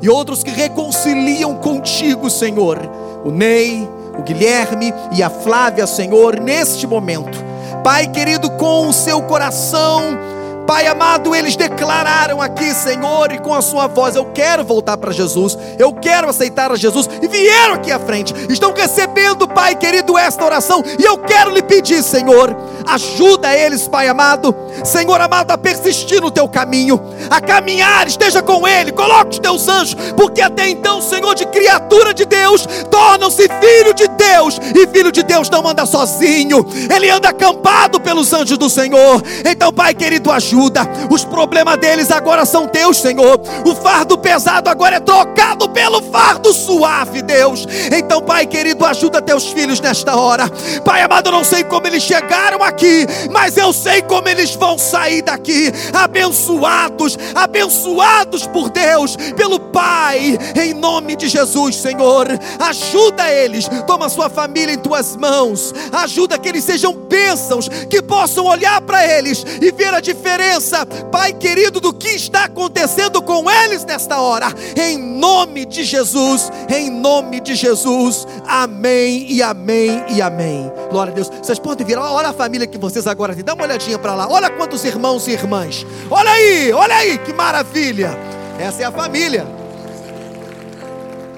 [0.00, 2.78] e outros que reconciliam contigo, Senhor,
[3.24, 3.88] o Ney,
[4.18, 7.38] o Guilherme e a Flávia, Senhor, neste momento.
[7.84, 10.18] Pai querido, com o seu coração
[10.66, 15.10] Pai amado, eles declararam aqui, Senhor, e com a sua voz: Eu quero voltar para
[15.10, 20.16] Jesus, eu quero aceitar a Jesus, e vieram aqui à frente, estão recebendo, Pai querido,
[20.16, 22.56] esta oração, e eu quero lhe pedir, Senhor,
[22.86, 24.54] ajuda eles, Pai amado,
[24.84, 29.68] Senhor amado, a persistir no teu caminho, a caminhar, esteja com ele, coloque os teus
[29.68, 35.10] anjos, porque até então, Senhor, de criatura de Deus, tornam-se filho de Deus, e filho
[35.10, 39.22] de Deus não anda sozinho, ele anda acampado pelos anjos do Senhor.
[39.44, 40.82] Então, Pai querido, ajuda ajuda.
[41.10, 43.40] Os problemas deles agora são teus, Senhor.
[43.64, 47.66] O fardo pesado agora é trocado pelo fardo suave, Deus.
[47.90, 50.44] Então, Pai querido, ajuda teus filhos nesta hora.
[50.84, 54.76] Pai amado, eu não sei como eles chegaram aqui, mas eu sei como eles vão
[54.76, 55.72] sair daqui.
[55.92, 62.28] Abençoados, abençoados por Deus, pelo Pai, em nome de Jesus, Senhor.
[62.58, 65.72] Ajuda eles, toma sua família em tuas mãos.
[65.92, 71.32] Ajuda que eles sejam bênçãos, que possam olhar para eles e ver a diferença Pai
[71.32, 74.46] querido, do que está acontecendo com eles nesta hora.
[74.76, 78.26] Em nome de Jesus, em nome de Jesus.
[78.46, 80.70] Amém e amém e amém.
[80.90, 81.28] Glória a Deus.
[81.28, 83.44] Vocês podem vir, olha a família que vocês agora têm.
[83.44, 84.28] Dá uma olhadinha para lá.
[84.28, 85.86] Olha quantos irmãos e irmãs.
[86.10, 88.16] Olha aí, olha aí, que maravilha.
[88.58, 89.61] Essa é a família.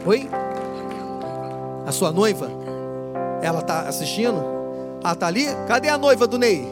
[0.06, 0.28] Oi?
[1.86, 2.50] A sua noiva?
[3.42, 4.42] Ela está assistindo?
[5.02, 5.46] Ela está ali?
[5.66, 6.66] Cadê a noiva do Ney?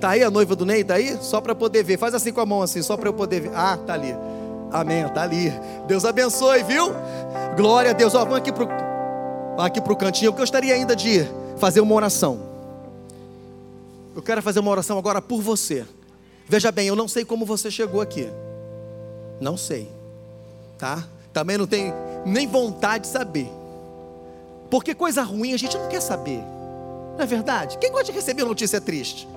[0.00, 0.84] Tá aí a noiva do Ney?
[0.84, 1.16] Tá aí?
[1.22, 1.98] Só para poder ver.
[1.98, 3.52] Faz assim com a mão assim, só para eu poder ver.
[3.54, 4.14] Ah, tá ali.
[4.70, 5.52] Amém, tá ali.
[5.86, 6.88] Deus abençoe, viu?
[7.56, 8.14] Glória a Deus.
[8.14, 8.68] Ó, vamos aqui pro
[9.58, 10.28] aqui pro cantinho.
[10.28, 12.40] Eu gostaria ainda de fazer uma oração.
[14.14, 15.86] Eu quero fazer uma oração agora por você.
[16.46, 18.28] Veja bem, eu não sei como você chegou aqui.
[19.40, 19.90] Não sei.
[20.78, 21.04] Tá?
[21.32, 21.92] Também não tenho
[22.24, 23.50] nem vontade de saber.
[24.70, 26.42] Porque coisa ruim a gente não quer saber.
[27.16, 27.78] Não é verdade?
[27.78, 29.28] Quem gosta de receber notícia triste?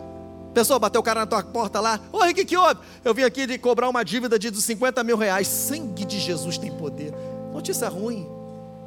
[0.54, 2.00] Pessoa bateu o cara na tua porta lá.
[2.12, 2.80] Oi, o que, que houve?
[3.06, 5.48] Eu vim aqui de cobrar uma dívida de 50 mil reais.
[5.48, 7.14] Sangue de Jesus tem poder.
[7.54, 8.28] Notícia ruim.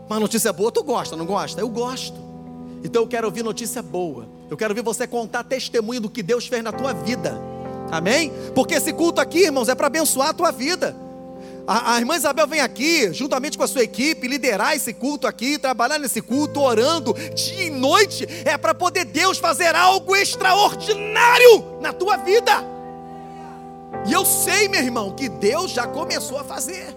[0.08, 1.60] Mas notícia boa, tu gosta, não gosta?
[1.60, 2.18] Eu gosto.
[2.82, 4.26] Então eu quero ouvir notícia boa.
[4.50, 7.40] Eu quero ouvir você contar testemunho do que Deus fez na tua vida.
[7.90, 8.32] Amém?
[8.54, 10.94] Porque esse culto aqui, irmãos, é para abençoar a tua vida.
[11.66, 15.58] A, a, irmã Isabel vem aqui, juntamente com a sua equipe, liderar esse culto aqui,
[15.58, 21.92] trabalhar nesse culto, orando dia e noite, é para poder Deus fazer algo extraordinário na
[21.92, 22.52] tua vida.
[24.06, 26.94] E eu sei, meu irmão, que Deus já começou a fazer.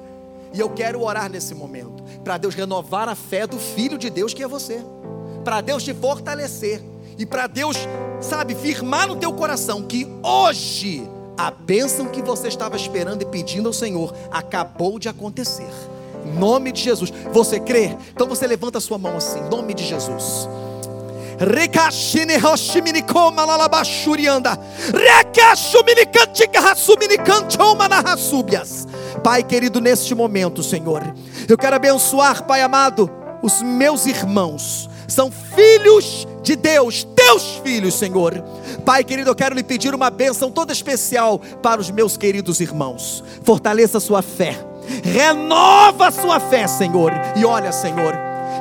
[0.54, 4.34] E eu quero orar nesse momento, para Deus renovar a fé do Filho de Deus
[4.34, 4.84] que é você,
[5.44, 6.82] para Deus te fortalecer,
[7.18, 7.78] e para Deus,
[8.22, 11.08] sabe, firmar no teu coração que hoje
[11.38, 15.70] a bênção que você estava esperando e pedindo ao Senhor acabou de acontecer.
[16.26, 17.12] Em nome de Jesus.
[17.32, 17.98] Você crê?
[18.14, 20.48] Então você levanta a sua mão assim, em nome de Jesus.
[29.24, 31.02] Pai querido, neste momento, Senhor,
[31.50, 33.10] eu quero abençoar, Pai amado,
[33.42, 38.44] os meus irmãos, são filhos de Deus, teus filhos, Senhor.
[38.86, 43.24] Pai querido, eu quero lhe pedir uma bênção toda especial para os meus queridos irmãos.
[43.44, 44.56] Fortaleça a sua fé,
[45.04, 47.12] renova a sua fé, Senhor.
[47.36, 48.14] E olha, Senhor,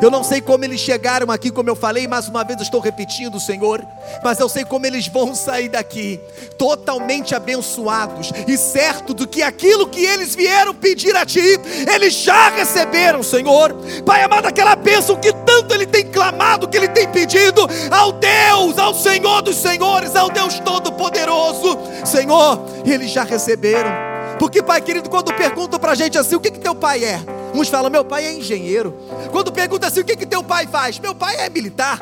[0.03, 3.39] eu não sei como eles chegaram aqui, como eu falei, mais uma vez estou repetindo,
[3.39, 3.87] Senhor,
[4.23, 6.21] mas eu sei como eles vão sair daqui,
[6.59, 11.61] totalmente abençoados e certo do que aquilo que eles vieram pedir a Ti,
[11.93, 13.75] eles já receberam, Senhor.
[14.05, 18.79] Pai amado, aquela bênção que tanto ele tem clamado, que ele tem pedido ao Deus,
[18.79, 24.12] ao Senhor dos Senhores, ao Deus Todo-Poderoso, Senhor, eles já receberam.
[24.43, 27.21] Porque, Pai querido, quando perguntam para a gente assim, o que, que teu pai é?
[27.55, 28.93] Uns falam, meu pai é engenheiro.
[29.31, 30.99] Quando pergunta assim, o que, que teu pai faz?
[30.99, 32.01] Meu pai é militar.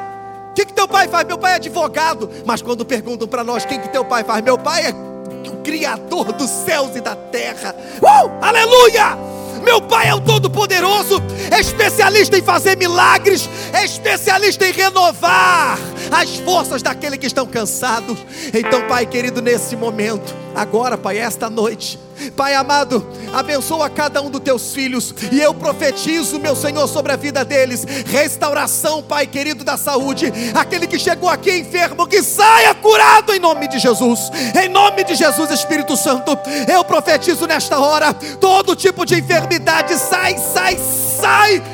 [0.50, 1.26] O que, que teu pai faz?
[1.26, 2.30] Meu pai é advogado.
[2.46, 4.42] Mas quando perguntam para nós, quem que teu pai faz?
[4.42, 7.76] Meu pai é o Criador dos céus e da terra.
[8.00, 8.30] Uh!
[8.42, 9.18] Aleluia!
[9.62, 11.22] Meu pai é o Todo-Poderoso,
[11.54, 15.78] é especialista em fazer milagres, é especialista em renovar
[16.10, 18.18] as forças daquele que estão cansados.
[18.54, 21.98] Então, Pai querido, nesse momento, agora, Pai, esta noite,
[22.36, 27.16] Pai amado, abençoa cada um dos teus filhos e eu profetizo, meu Senhor, sobre a
[27.16, 30.32] vida deles, restauração, Pai querido da saúde.
[30.54, 34.30] Aquele que chegou aqui enfermo, que saia curado em nome de Jesus.
[34.60, 36.36] Em nome de Jesus, Espírito Santo,
[36.72, 41.09] eu profetizo nesta hora todo tipo de enfermidade sai, sai, sai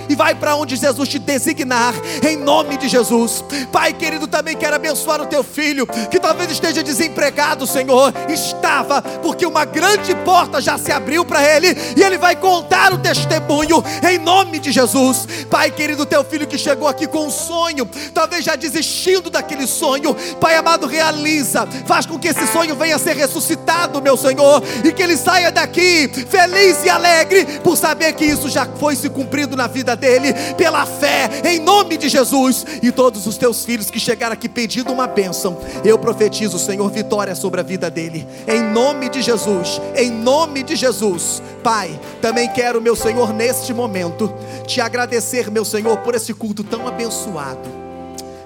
[0.09, 1.95] e vai para onde Jesus te designar,
[2.27, 3.45] em nome de Jesus.
[3.71, 8.13] Pai querido, também quero abençoar o teu filho, que talvez esteja desempregado, Senhor.
[8.29, 12.99] Estava, porque uma grande porta já se abriu para ele, e ele vai contar o
[12.99, 15.27] testemunho, em nome de Jesus.
[15.49, 20.15] Pai querido, teu filho que chegou aqui com um sonho, talvez já desistindo daquele sonho,
[20.41, 24.93] Pai amado, realiza, faz com que esse sonho venha a ser ressuscitado, meu Senhor, e
[24.93, 29.36] que ele saia daqui feliz e alegre por saber que isso já foi se cumprido
[29.57, 32.65] na vida dele, pela fé, em nome de Jesus.
[32.83, 37.35] E todos os teus filhos que chegaram aqui pedindo uma bênção, eu profetizo, Senhor, vitória
[37.35, 41.43] sobre a vida dele, em nome de Jesus, em nome de Jesus.
[41.63, 44.33] Pai, também quero, meu Senhor, neste momento,
[44.67, 47.69] te agradecer, meu Senhor, por esse culto tão abençoado.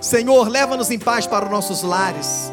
[0.00, 2.50] Senhor, leva-nos em paz para os nossos lares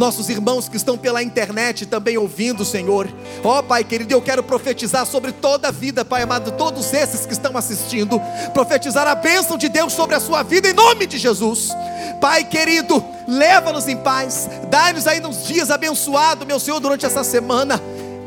[0.00, 3.06] nossos irmãos que estão pela internet também ouvindo, Senhor.
[3.44, 7.26] Ó oh, Pai querido, eu quero profetizar sobre toda a vida, Pai amado, todos esses
[7.26, 8.18] que estão assistindo,
[8.54, 11.68] profetizar a bênção de Deus sobre a sua vida em nome de Jesus.
[12.18, 17.78] Pai querido, leva-nos em paz, dá-nos aí uns dias abençoados, meu Senhor, durante essa semana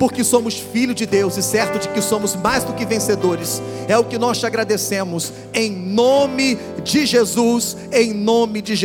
[0.04, 3.62] porque somos filhos de Deus e certo de que somos mais do que vencedores.
[3.88, 8.84] É o que nós te agradecemos em nome de Jesus, em nome de Jesus.